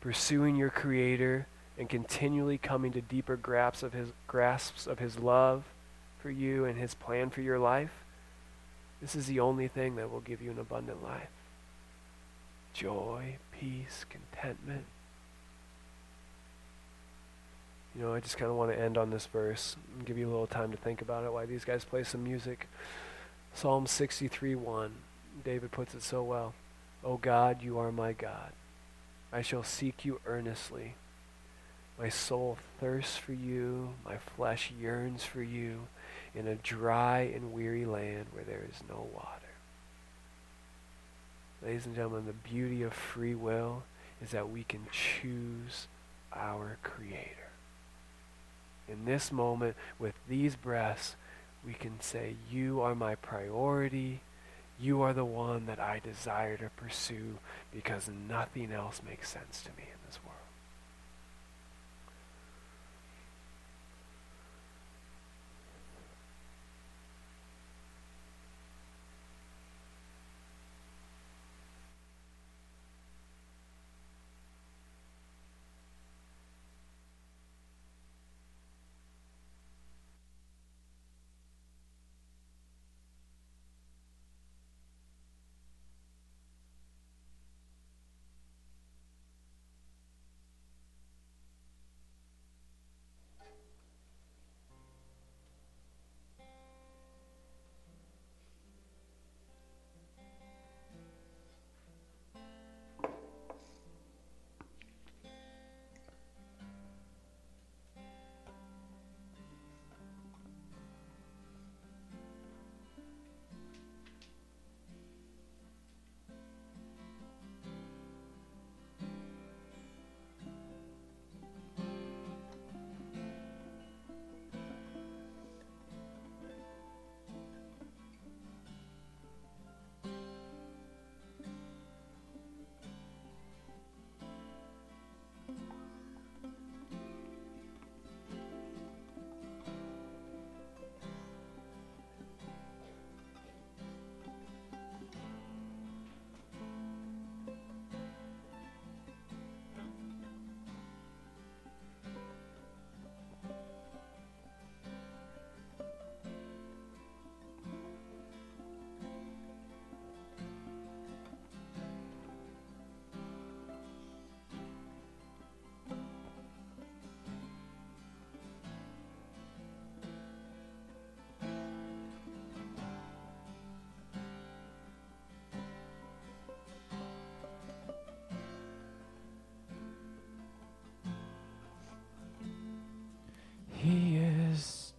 pursuing 0.00 0.56
your 0.56 0.70
Creator 0.70 1.46
and 1.78 1.88
continually 1.88 2.58
coming 2.58 2.92
to 2.92 3.00
deeper 3.00 3.36
grasps 3.36 3.82
of 3.82 3.92
his 3.92 4.08
grasps 4.26 4.86
of 4.86 4.98
his 4.98 5.18
love 5.18 5.64
for 6.20 6.30
you 6.30 6.64
and 6.64 6.78
his 6.78 6.94
plan 6.94 7.30
for 7.30 7.40
your 7.40 7.58
life, 7.58 7.90
this 9.00 9.14
is 9.14 9.26
the 9.26 9.40
only 9.40 9.68
thing 9.68 9.96
that 9.96 10.10
will 10.10 10.20
give 10.20 10.40
you 10.40 10.50
an 10.50 10.58
abundant 10.58 11.02
life. 11.02 11.28
Joy, 12.72 13.36
peace, 13.52 14.04
contentment. 14.08 14.84
You 17.94 18.02
know, 18.02 18.14
I 18.14 18.20
just 18.20 18.38
kind 18.38 18.50
of 18.50 18.56
want 18.56 18.72
to 18.72 18.80
end 18.80 18.98
on 18.98 19.10
this 19.10 19.26
verse 19.26 19.76
and 19.96 20.06
give 20.06 20.18
you 20.18 20.26
a 20.26 20.30
little 20.30 20.48
time 20.48 20.72
to 20.72 20.76
think 20.76 21.00
about 21.00 21.24
it 21.24 21.32
Why 21.32 21.46
these 21.46 21.64
guys 21.64 21.84
play 21.84 22.02
some 22.02 22.24
music. 22.24 22.68
Psalm 23.54 23.86
63 23.86 24.56
1. 24.56 24.92
David 25.44 25.70
puts 25.70 25.94
it 25.94 26.02
so 26.02 26.22
well. 26.22 26.54
O 27.04 27.12
oh 27.12 27.16
God, 27.18 27.62
you 27.62 27.78
are 27.78 27.92
my 27.92 28.12
God. 28.12 28.52
I 29.32 29.42
shall 29.42 29.62
seek 29.62 30.04
you 30.04 30.20
earnestly. 30.26 30.94
My 31.98 32.08
soul 32.08 32.58
thirsts 32.80 33.16
for 33.16 33.32
you, 33.32 33.94
my 34.04 34.16
flesh 34.16 34.72
yearns 34.80 35.24
for 35.24 35.42
you 35.42 35.86
in 36.34 36.48
a 36.48 36.56
dry 36.56 37.20
and 37.20 37.52
weary 37.52 37.84
land 37.84 38.26
where 38.32 38.44
there 38.44 38.64
is 38.68 38.82
no 38.88 39.06
water. 39.14 39.30
Ladies 41.62 41.86
and 41.86 41.94
gentlemen, 41.94 42.26
the 42.26 42.32
beauty 42.32 42.82
of 42.82 42.92
free 42.92 43.34
will 43.34 43.84
is 44.22 44.30
that 44.32 44.50
we 44.50 44.64
can 44.64 44.86
choose 44.90 45.86
our 46.32 46.78
Creator. 46.82 47.50
In 48.88 49.04
this 49.04 49.32
moment, 49.32 49.76
with 49.98 50.14
these 50.28 50.56
breaths, 50.56 51.16
we 51.64 51.72
can 51.72 52.00
say, 52.00 52.36
You 52.50 52.82
are 52.82 52.94
my 52.94 53.14
priority. 53.14 54.20
You 54.78 55.02
are 55.02 55.14
the 55.14 55.24
one 55.24 55.66
that 55.66 55.78
I 55.78 56.00
desire 56.00 56.56
to 56.58 56.68
pursue 56.76 57.38
because 57.72 58.10
nothing 58.28 58.72
else 58.72 59.00
makes 59.06 59.30
sense 59.30 59.62
to 59.62 59.70
me. 59.70 59.93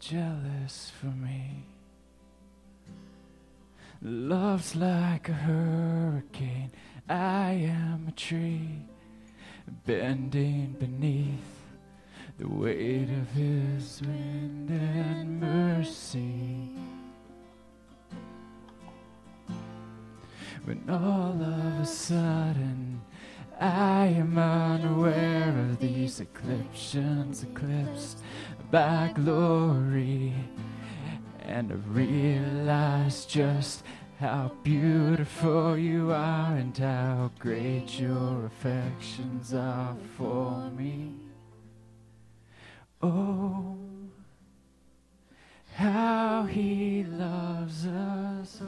Jealous 0.10 0.92
for 1.00 1.08
me. 1.08 1.64
Love's 4.04 4.76
like 4.76 5.30
a 5.30 5.34
hurricane. 5.34 6.72
I 7.10 7.54
am 7.54 8.06
a 8.08 8.12
tree 8.12 8.86
bending 9.88 10.76
beneath 10.78 11.64
the 12.38 12.48
weight 12.48 13.10
of 13.10 13.32
his 13.32 14.02
wind 14.02 14.70
and 14.70 15.40
mercy. 15.40 16.70
When 20.66 20.84
all 20.88 21.42
of 21.42 21.82
a 21.82 21.86
sudden 21.86 23.02
I 23.60 24.08
am 24.08 24.38
unaware 24.38 25.68
of 25.70 25.80
these 25.80 26.20
eclipses, 26.20 27.44
eclipsed 27.44 28.20
by 28.72 29.12
glory. 29.14 30.34
And 31.40 31.72
I 31.72 31.76
realize 31.90 33.26
just 33.26 33.84
how 34.20 34.52
beautiful 34.64 35.78
you 35.78 36.12
are 36.12 36.56
and 36.56 36.76
how 36.78 37.32
great 37.40 38.00
your 38.00 38.46
affections 38.46 39.54
are 39.54 39.96
for 40.18 40.70
me. 40.72 41.14
Oh, 43.02 43.78
how 45.76 46.44
he 46.44 47.04
loves 47.04 47.86
us. 47.86 48.62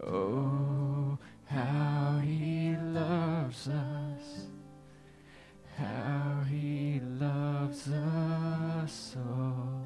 Oh, 0.00 0.06
oh 0.06 1.18
how 1.46 2.20
he 2.22 2.76
loves 2.76 3.68
us. 3.68 4.05
How 5.76 6.42
he 6.48 7.00
loves 7.00 7.88
us 7.88 9.14
so. 9.14 9.82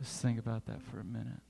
Just 0.00 0.22
think 0.22 0.38
about 0.38 0.66
that 0.66 0.82
for 0.82 1.00
a 1.00 1.04
minute. 1.04 1.42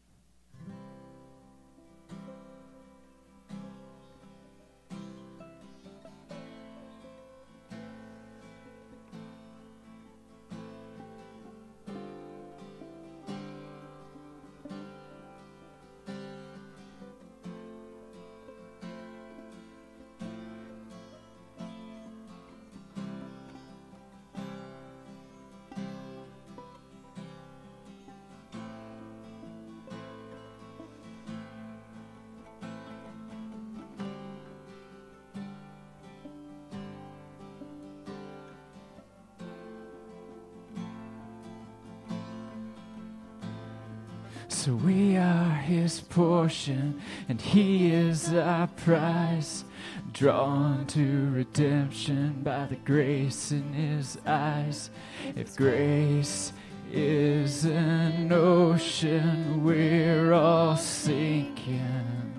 So 44.61 44.75
we 44.75 45.17
are 45.17 45.55
his 45.55 46.03
portion, 46.03 47.01
and 47.31 47.41
he 47.41 47.95
is 47.95 48.31
our 48.35 48.67
prize. 48.67 49.65
Drawn 50.13 50.87
to 50.89 51.31
redemption 51.31 52.43
by 52.43 52.67
the 52.67 52.77
grace 52.77 53.53
in 53.53 53.73
his 53.73 54.19
eyes. 54.27 54.91
If 55.35 55.57
grace 55.57 56.53
is 56.93 57.65
an 57.65 58.31
ocean, 58.31 59.65
we're 59.65 60.35
all 60.35 60.77
sinking. 60.77 62.30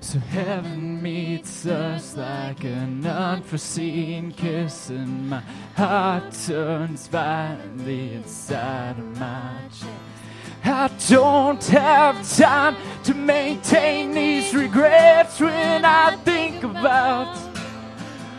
So 0.00 0.18
heaven 0.20 1.02
meets 1.02 1.66
us 1.66 2.16
like 2.16 2.64
an 2.64 3.04
unforeseen 3.04 4.32
kiss, 4.32 4.90
and 4.90 5.28
my 5.30 5.42
heart 5.76 6.32
turns 6.46 7.08
violently 7.08 8.14
inside 8.14 8.98
of 8.98 9.18
my 9.18 9.54
chest. 9.70 9.86
I 10.64 10.90
don't 11.08 11.64
have 11.66 12.36
time 12.36 12.76
to 13.04 13.14
maintain 13.14 14.12
these 14.12 14.54
regrets 14.54 15.40
when 15.40 15.84
I 15.84 16.16
think 16.24 16.62
about 16.62 17.34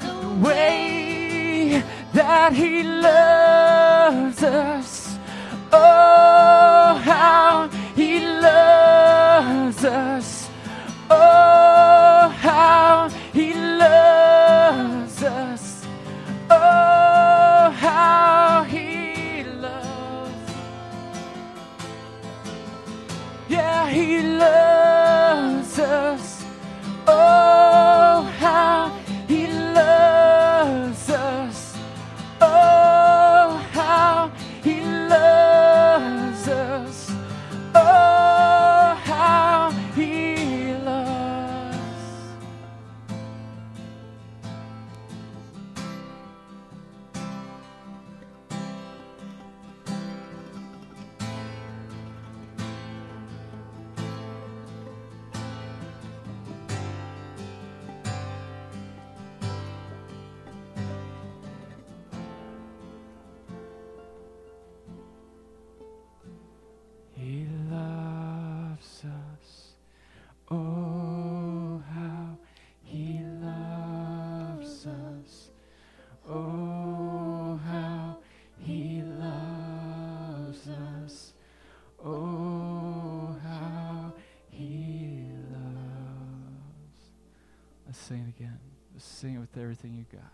the 0.02 0.30
way 0.44 1.84
that 2.14 2.54
He 2.54 2.84
loves 2.84 4.44
us. 4.44 5.18
Oh, 5.72 7.02
how 7.04 7.70
He 7.96 8.20
loves 8.20 9.84
us. 9.84 10.29
Oh, 11.22 12.30
how 12.30 13.10
he 13.34 13.54
loves 13.54 15.22
us. 15.22 15.86
Oh, 16.50 17.72
how 17.86 18.64
he 18.64 19.44
loves. 19.44 20.54
Yeah, 23.50 23.90
he 23.90 24.22
loves 24.22 25.78
us. 25.80 26.46
Oh, 27.06 27.89
sing 89.20 89.36
it 89.36 89.40
with 89.40 89.58
everything 89.58 89.94
you 89.98 90.06
got. 90.18 90.32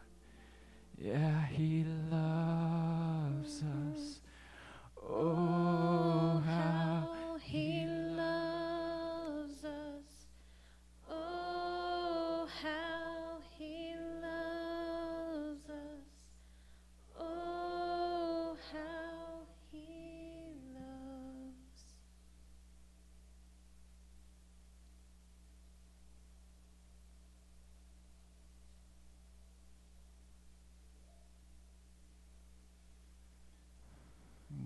Yeah, 1.02 1.48
he 1.48 1.84
loves 2.12 2.95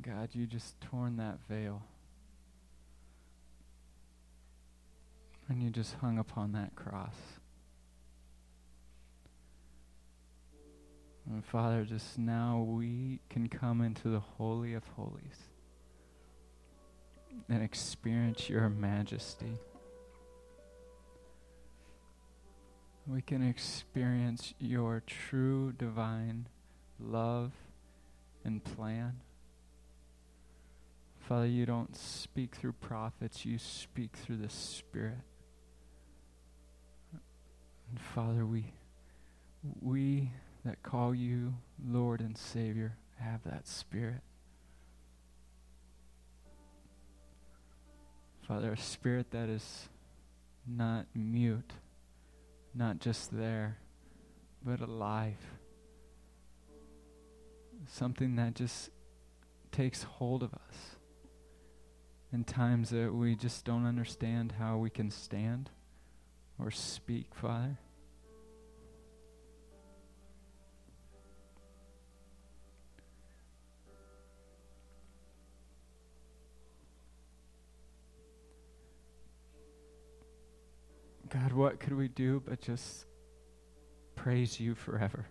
God, 0.09 0.29
you 0.33 0.47
just 0.47 0.81
torn 0.81 1.17
that 1.17 1.37
veil. 1.47 1.83
And 5.47 5.61
you 5.61 5.69
just 5.69 5.93
hung 5.95 6.17
upon 6.17 6.53
that 6.53 6.75
cross. 6.75 7.15
And 11.29 11.45
Father, 11.45 11.85
just 11.85 12.17
now 12.17 12.65
we 12.67 13.19
can 13.29 13.49
come 13.49 13.81
into 13.81 14.09
the 14.09 14.19
Holy 14.19 14.73
of 14.73 14.83
Holies 14.95 15.49
and 17.47 17.61
experience 17.61 18.49
your 18.49 18.67
majesty. 18.67 19.59
We 23.05 23.21
can 23.21 23.47
experience 23.47 24.55
your 24.57 25.03
true 25.05 25.71
divine 25.71 26.47
love 26.99 27.51
and 28.43 28.63
plan. 28.63 29.17
Father, 31.29 31.45
you 31.45 31.67
don't 31.67 31.95
speak 31.95 32.55
through 32.55 32.71
prophets, 32.71 33.45
you 33.45 33.59
speak 33.59 34.15
through 34.15 34.37
the 34.37 34.49
Spirit. 34.49 35.19
And 37.13 37.99
Father, 38.15 38.47
we 38.47 38.73
we 39.79 40.31
that 40.65 40.81
call 40.81 41.13
you 41.13 41.53
Lord 41.87 42.21
and 42.21 42.35
Savior 42.35 42.97
have 43.19 43.43
that 43.43 43.67
Spirit. 43.67 44.21
Father, 48.47 48.73
a 48.73 48.77
spirit 48.77 49.29
that 49.29 49.49
is 49.49 49.87
not 50.65 51.05
mute, 51.13 51.73
not 52.73 52.97
just 52.97 53.37
there, 53.37 53.77
but 54.65 54.79
alive. 54.79 55.37
Something 57.85 58.35
that 58.37 58.55
just 58.55 58.89
takes 59.71 60.01
hold 60.01 60.41
of 60.41 60.55
us 60.55 60.98
in 62.31 62.43
times 62.43 62.89
that 62.91 63.13
we 63.13 63.35
just 63.35 63.65
don't 63.65 63.85
understand 63.85 64.53
how 64.59 64.77
we 64.77 64.89
can 64.89 65.09
stand 65.09 65.69
or 66.59 66.69
speak, 66.69 67.33
Father. 67.33 67.77
God, 81.29 81.53
what 81.53 81.79
could 81.79 81.93
we 81.93 82.07
do 82.07 82.41
but 82.45 82.59
just 82.59 83.05
praise 84.15 84.59
you 84.59 84.73
forever? 84.73 85.27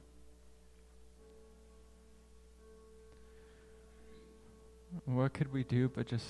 What 5.05 5.33
could 5.35 5.53
we 5.53 5.65
do 5.65 5.89
but 5.89 6.07
just 6.07 6.25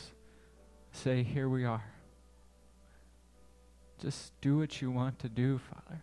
say, 0.99 1.23
Here 1.23 1.49
we 1.49 1.65
are? 1.65 1.85
Just 4.01 4.39
do 4.41 4.59
what 4.59 4.81
you 4.81 4.91
want 4.91 5.19
to 5.21 5.29
do, 5.29 5.59
Father. 5.59 6.03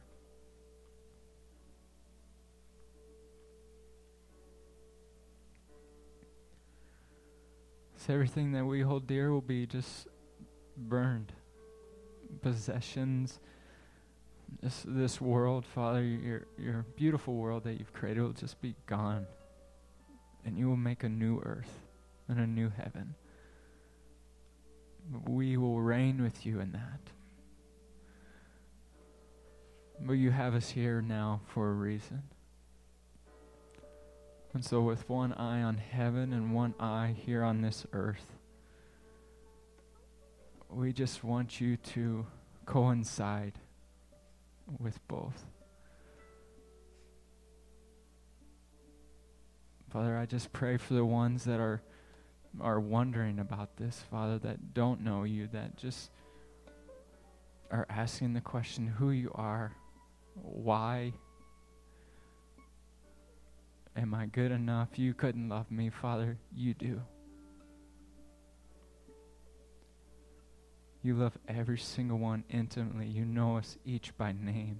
So 7.97 8.13
everything 8.13 8.51
that 8.51 8.65
we 8.65 8.81
hold 8.81 9.07
dear 9.07 9.31
will 9.31 9.41
be 9.41 9.65
just 9.65 10.07
burned. 10.77 11.31
Possessions, 12.41 13.39
this 14.61 14.83
this 14.85 15.19
world, 15.19 15.65
Father, 15.65 16.03
your 16.03 16.45
your 16.57 16.85
beautiful 16.95 17.35
world 17.35 17.63
that 17.63 17.79
you've 17.79 17.93
created 17.93 18.21
will 18.21 18.33
just 18.33 18.61
be 18.61 18.75
gone. 18.85 19.25
And 20.45 20.57
you 20.57 20.69
will 20.69 20.77
make 20.77 21.03
a 21.03 21.09
new 21.09 21.39
earth 21.39 21.79
and 22.27 22.39
a 22.39 22.45
new 22.45 22.69
heaven. 22.69 23.15
We 25.27 25.57
will 25.57 25.81
reign 25.81 26.21
with 26.21 26.45
you 26.45 26.59
in 26.59 26.71
that. 26.71 26.99
But 29.99 30.13
you 30.13 30.31
have 30.31 30.55
us 30.55 30.69
here 30.69 31.01
now 31.01 31.41
for 31.47 31.69
a 31.69 31.73
reason. 31.73 32.23
And 34.53 34.63
so, 34.63 34.81
with 34.81 35.09
one 35.09 35.33
eye 35.33 35.61
on 35.61 35.77
heaven 35.77 36.31
and 36.31 36.53
one 36.53 36.73
eye 36.79 37.13
here 37.17 37.43
on 37.43 37.61
this 37.61 37.85
earth, 37.91 38.25
we 40.69 40.93
just 40.93 41.23
want 41.23 41.59
you 41.59 41.77
to 41.77 42.25
coincide 42.65 43.53
with 44.79 45.05
both. 45.07 45.45
Father, 49.89 50.17
I 50.17 50.25
just 50.25 50.51
pray 50.51 50.77
for 50.77 50.93
the 50.93 51.05
ones 51.05 51.45
that 51.45 51.59
are 51.59 51.81
are 52.61 52.79
wondering 52.79 53.39
about 53.39 53.77
this, 53.77 54.03
Father, 54.09 54.37
that 54.39 54.73
don't 54.73 55.01
know 55.01 55.23
you, 55.23 55.47
that 55.53 55.77
just 55.77 56.09
are 57.71 57.85
asking 57.89 58.33
the 58.33 58.41
question 58.41 58.87
who 58.87 59.11
you 59.11 59.31
are, 59.35 59.71
why 60.35 61.13
am 63.95 64.13
I 64.13 64.27
good 64.27 64.51
enough? 64.51 64.97
You 64.97 65.13
couldn't 65.13 65.49
love 65.49 65.71
me, 65.71 65.89
Father. 65.89 66.37
You 66.53 66.73
do. 66.73 67.01
You 71.01 71.15
love 71.15 71.37
every 71.47 71.77
single 71.77 72.17
one 72.17 72.43
intimately. 72.49 73.07
You 73.07 73.25
know 73.25 73.57
us 73.57 73.77
each 73.85 74.17
by 74.17 74.31
name. 74.31 74.79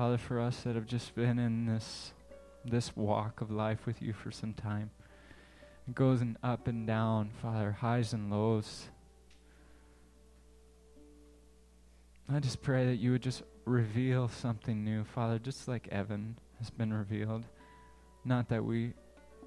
Father, 0.00 0.16
for 0.16 0.40
us 0.40 0.62
that 0.62 0.76
have 0.76 0.86
just 0.86 1.14
been 1.14 1.38
in 1.38 1.66
this 1.66 2.14
this 2.64 2.96
walk 2.96 3.42
of 3.42 3.50
life 3.50 3.84
with 3.84 4.00
you 4.00 4.14
for 4.14 4.30
some 4.30 4.54
time, 4.54 4.90
it 5.86 5.94
goes 5.94 6.22
in 6.22 6.38
up 6.42 6.68
and 6.68 6.86
down, 6.86 7.28
Father, 7.42 7.72
highs 7.72 8.14
and 8.14 8.30
lows. 8.30 8.86
I 12.32 12.38
just 12.38 12.62
pray 12.62 12.86
that 12.86 12.96
you 12.96 13.12
would 13.12 13.20
just 13.20 13.42
reveal 13.66 14.28
something 14.28 14.82
new, 14.82 15.04
Father, 15.04 15.38
just 15.38 15.68
like 15.68 15.86
Evan 15.88 16.38
has 16.60 16.70
been 16.70 16.94
revealed. 16.94 17.44
Not 18.24 18.48
that 18.48 18.64
we 18.64 18.94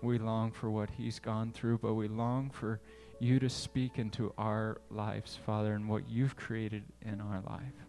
we 0.04 0.20
long 0.20 0.52
for 0.52 0.70
what 0.70 0.92
he's 0.92 1.18
gone 1.18 1.52
through, 1.52 1.80
but 1.80 1.96
we 1.96 2.08
long 2.08 2.52
for 2.52 2.80
you 3.20 3.40
to 3.40 3.50
speak 3.50 3.98
into 3.98 4.32
our 4.38 4.82
lives, 4.92 5.36
Father, 5.48 5.74
and 5.74 5.90
what 5.90 6.08
you've 6.08 6.36
created 6.36 6.84
in 7.02 7.22
our 7.22 7.42
life. 7.42 7.88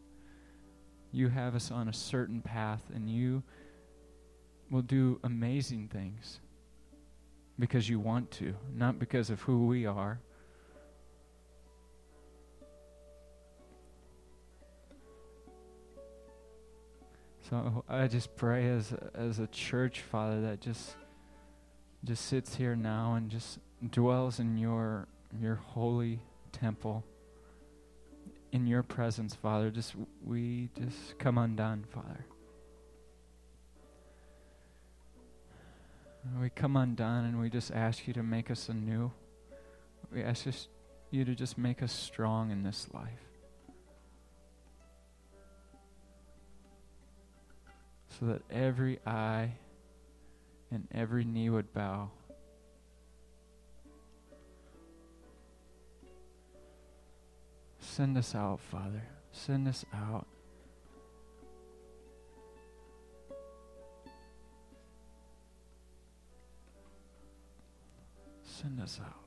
You 1.14 1.28
have 1.28 1.54
us 1.54 1.70
on 1.70 1.86
a 1.86 1.92
certain 1.92 2.40
path, 2.40 2.82
and 2.92 3.08
you 3.08 3.44
will 4.68 4.82
do 4.82 5.20
amazing 5.22 5.86
things 5.86 6.40
because 7.56 7.88
you 7.88 8.00
want 8.00 8.32
to, 8.32 8.56
not 8.74 8.98
because 8.98 9.30
of 9.30 9.40
who 9.42 9.68
we 9.68 9.86
are. 9.86 10.18
So 17.48 17.84
I 17.88 18.08
just 18.08 18.34
pray 18.34 18.68
as 18.70 18.92
as 19.14 19.38
a 19.38 19.46
church, 19.46 20.00
Father, 20.00 20.40
that 20.40 20.60
just 20.60 20.96
just 22.04 22.26
sits 22.26 22.56
here 22.56 22.74
now 22.74 23.14
and 23.14 23.30
just 23.30 23.60
dwells 23.88 24.40
in 24.40 24.58
your 24.58 25.06
your 25.40 25.54
holy 25.54 26.18
temple. 26.50 27.04
In 28.54 28.68
your 28.68 28.84
presence, 28.84 29.34
Father, 29.34 29.68
just 29.72 29.94
we 30.24 30.68
just 30.78 31.18
come 31.18 31.38
undone, 31.38 31.84
Father. 31.92 32.24
We 36.40 36.50
come 36.50 36.76
undone 36.76 37.24
and 37.24 37.40
we 37.40 37.50
just 37.50 37.72
ask 37.72 38.06
you 38.06 38.14
to 38.14 38.22
make 38.22 38.52
us 38.52 38.68
anew. 38.68 39.10
We 40.12 40.22
ask 40.22 40.46
you 41.10 41.24
to 41.24 41.34
just 41.34 41.58
make 41.58 41.82
us 41.82 41.92
strong 41.92 42.52
in 42.52 42.62
this 42.62 42.86
life. 42.94 43.24
so 48.20 48.26
that 48.26 48.42
every 48.48 49.00
eye 49.04 49.54
and 50.70 50.86
every 50.92 51.24
knee 51.24 51.50
would 51.50 51.72
bow. 51.74 52.10
Send 57.96 58.18
us 58.18 58.34
out, 58.34 58.58
Father. 58.58 59.04
Send 59.30 59.68
us 59.68 59.84
out. 59.94 60.26
Send 68.42 68.80
us 68.80 68.98
out. 69.00 69.23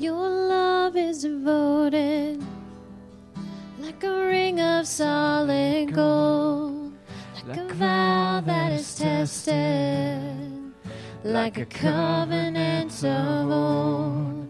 Your 0.00 0.30
love 0.30 0.96
is 0.96 1.24
devoted 1.24 2.42
like 3.80 4.02
a 4.02 4.26
ring 4.28 4.58
of 4.58 4.86
solid 4.86 5.92
gold, 5.92 6.94
like 7.46 7.58
a 7.58 7.74
vow 7.74 8.40
that 8.46 8.72
is 8.72 8.94
tested, 8.94 10.72
like 11.22 11.58
a 11.58 11.66
covenant 11.66 13.04
of 13.04 13.50
old. 13.50 14.48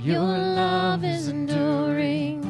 Your 0.00 0.18
love 0.18 1.04
is 1.04 1.28
enduring 1.28 2.42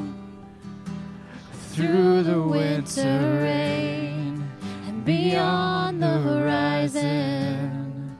through 1.72 2.22
the 2.22 2.40
winter 2.40 3.42
rain 3.42 4.42
and 4.86 5.04
beyond 5.04 6.02
the 6.02 6.18
horizon. 6.18 8.16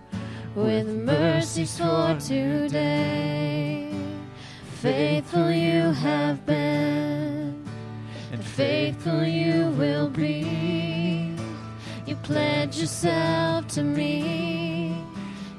with 0.55 0.87
mercies 0.87 1.79
for 1.79 2.15
today. 2.21 3.28
Faithful 4.89 5.51
you 5.51 5.93
have 5.93 6.47
been, 6.47 7.63
and 8.33 8.43
faithful 8.43 9.23
you 9.23 9.67
will 9.73 10.09
be. 10.09 11.37
You 12.07 12.17
pledge 12.23 12.79
yourself 12.79 13.69
to 13.75 13.83
me, 13.83 14.97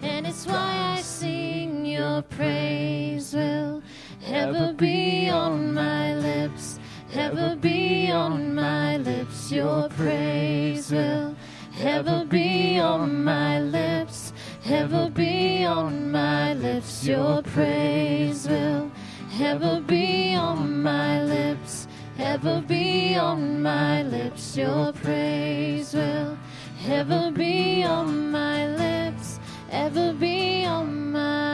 and 0.01 0.25
it's 0.25 0.47
why 0.47 0.95
I 0.97 1.01
sing 1.01 1.85
your 1.85 2.23
praise 2.23 3.35
will 3.35 3.83
ever 4.25 4.73
be 4.73 5.29
on 5.29 5.75
my 5.75 6.15
lips, 6.15 6.79
ever 7.13 7.55
be 7.55 8.09
on 8.09 8.55
my 8.55 8.97
lips. 8.97 9.51
Your 9.51 9.89
praise 9.89 10.91
will 10.91 11.35
ever 11.79 12.25
be 12.25 12.79
on 12.79 13.23
my 13.23 13.61
lips, 13.61 14.33
ever 14.65 15.07
be 15.11 15.65
on 15.65 16.11
my 16.11 16.55
lips. 16.55 17.05
Your 17.05 17.43
praise 17.43 18.47
will 18.47 18.78
ever 19.41 19.79
be 19.79 20.35
on 20.35 20.83
my 20.83 21.23
lips, 21.23 21.87
ever 22.17 22.61
be 22.67 23.15
on 23.15 23.61
my 23.61 24.03
lips. 24.03 24.57
Your 24.57 24.91
praise 24.91 25.93
will 25.93 26.37
ever 26.87 27.31
be 27.31 27.83
on 27.83 28.31
my 28.31 28.67
lips, 28.67 29.39
ever 29.71 30.13
be 30.13 30.65
on 30.65 31.11
my 31.11 31.48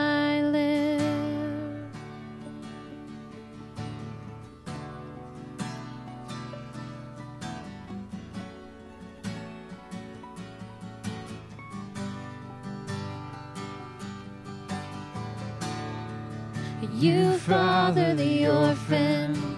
father 17.46 18.12
the 18.16 18.48
orphan, 18.48 19.56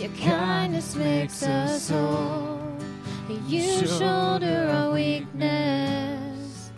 your 0.00 0.10
kindness 0.18 0.96
makes 0.96 1.44
us 1.44 1.90
whole. 1.90 2.58
You 3.46 3.86
shoulder 3.86 4.68
our 4.72 4.92
weakness, 4.92 6.72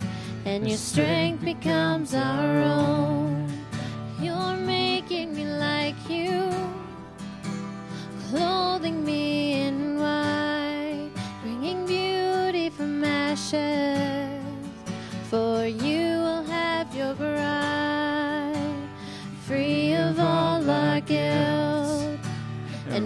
and 0.45 0.67
your 0.67 0.77
strength 0.77 1.43
becomes 1.43 2.13
our 2.13 2.61
own. 2.61 3.42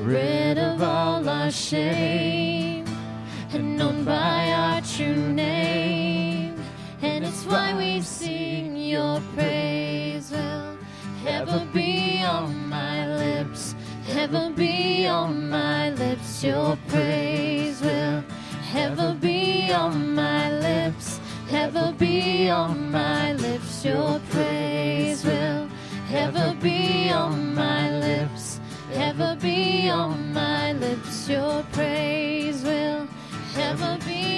Rid 0.08 0.58
of 0.58 0.82
all 0.82 1.28
our 1.28 1.52
shame, 1.52 2.86
and 3.52 3.78
known 3.78 4.06
by 4.06 4.52
our 4.52 4.82
true 4.82 5.34
name. 5.34 6.56
And 7.02 7.26
it's 7.26 7.44
why 7.46 7.76
we 7.76 8.02
sing 8.02 8.78
your 8.78 9.20
praise 9.36 10.32
will 10.32 10.78
ever 11.28 11.68
be 11.74 12.24
on 12.24 12.70
my 12.70 13.06
lips, 13.18 13.76
ever 14.12 14.50
be 14.50 15.08
on 15.08 15.50
my 15.50 15.90
lips. 15.90 16.42
Your 16.42 16.78
praise 16.88 17.82
will 17.82 18.24
ever 18.74 19.14
be 19.20 19.74
on 19.74 20.16
my 20.16 20.52
lips, 20.54 21.20
ever 21.52 21.94
be 21.98 22.50
on 22.50 22.92
my 22.92 23.34
lips. 23.34 23.84
Your 23.84 24.22
praise 24.30 25.26
will 25.26 25.68
ever 26.12 26.56
be 26.62 27.10
on 27.12 27.54
my 27.54 27.77
ever 29.20 29.36
be 29.42 29.90
on 29.90 30.32
my 30.32 30.74
lips. 30.74 31.28
Your 31.28 31.64
praise 31.72 32.62
will 32.64 33.08
ever 33.58 33.98
be 34.06 34.37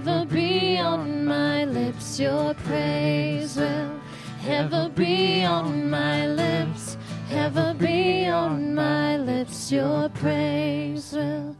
ever 0.00 0.24
be 0.24 0.78
on 0.78 1.26
my 1.26 1.66
lips. 1.66 2.18
Your 2.18 2.54
praise 2.54 3.56
will 3.58 4.00
ever 4.46 4.88
be 4.88 5.44
on 5.44 5.90
my 5.90 6.26
lips, 6.26 6.96
ever 7.30 7.74
be 7.74 8.26
on 8.26 8.74
my 8.74 9.18
lips. 9.18 9.70
Your 9.70 10.08
praise 10.08 11.12
will 11.12 11.54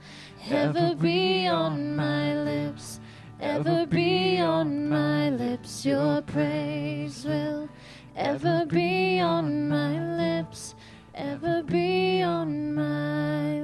ever 0.49 0.95
be 0.95 1.49
on 1.49 1.95
my 1.95 2.35
lips, 2.43 3.01
ever 3.43 3.85
be 3.85 4.41
on 4.41 4.89
my 4.89 5.29
lips. 5.29 5.85
Your 5.85 6.23
praise 6.23 7.27
will 7.27 7.69
ever 8.17 8.65
be 8.65 9.21
on 9.21 9.69
my 9.69 9.93
lips, 10.17 10.75
ever 11.15 11.63
be 11.63 12.23
on 12.23 12.75
my 12.75 13.53
lips. 13.53 13.60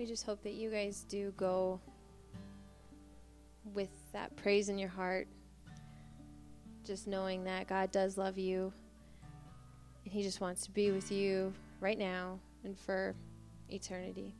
We 0.00 0.06
just 0.06 0.24
hope 0.24 0.42
that 0.44 0.54
you 0.54 0.70
guys 0.70 1.04
do 1.10 1.30
go 1.36 1.78
with 3.74 3.90
that 4.14 4.34
praise 4.34 4.70
in 4.70 4.78
your 4.78 4.88
heart, 4.88 5.28
just 6.86 7.06
knowing 7.06 7.44
that 7.44 7.66
God 7.66 7.92
does 7.92 8.16
love 8.16 8.38
you 8.38 8.72
and 10.02 10.10
He 10.10 10.22
just 10.22 10.40
wants 10.40 10.62
to 10.62 10.70
be 10.70 10.90
with 10.90 11.12
you 11.12 11.52
right 11.80 11.98
now 11.98 12.38
and 12.64 12.78
for 12.78 13.14
eternity. 13.68 14.34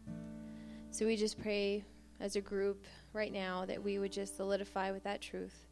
So 0.93 1.05
we 1.05 1.15
just 1.15 1.39
pray 1.39 1.85
as 2.21 2.37
a 2.37 2.41
group 2.41 2.87
right 3.13 3.31
now 3.31 3.67
that 3.67 3.85
we 3.85 3.99
would 3.99 4.13
just 4.13 4.39
solidify 4.39 4.93
with 4.93 5.05
that 5.05 5.21
truth. 5.21 5.67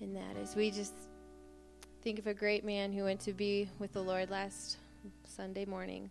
And 0.00 0.14
that 0.16 0.36
is, 0.36 0.54
we 0.54 0.70
just 0.70 0.92
think 2.02 2.18
of 2.18 2.26
a 2.26 2.34
great 2.34 2.62
man 2.62 2.92
who 2.92 3.04
went 3.04 3.20
to 3.20 3.32
be 3.32 3.70
with 3.78 3.94
the 3.94 4.02
Lord 4.02 4.28
last 4.28 4.76
Sunday 5.24 5.64
morning. 5.64 6.10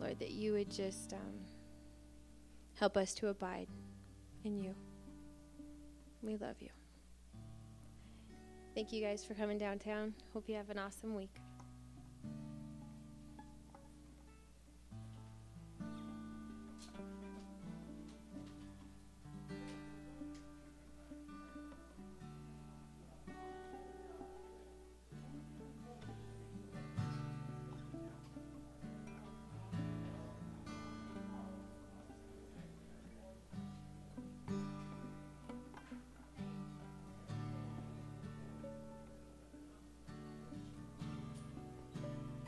Lord, 0.00 0.18
that 0.18 0.30
you 0.30 0.54
would 0.54 0.70
just. 0.70 1.12
Um, 1.12 1.51
Help 2.82 2.96
us 2.96 3.14
to 3.14 3.28
abide 3.28 3.68
in 4.42 4.58
you. 4.60 4.74
We 6.20 6.36
love 6.36 6.56
you. 6.58 6.70
Thank 8.74 8.92
you 8.92 9.00
guys 9.00 9.24
for 9.24 9.34
coming 9.34 9.56
downtown. 9.56 10.14
Hope 10.32 10.48
you 10.48 10.56
have 10.56 10.68
an 10.68 10.80
awesome 10.80 11.14
week. 11.14 11.41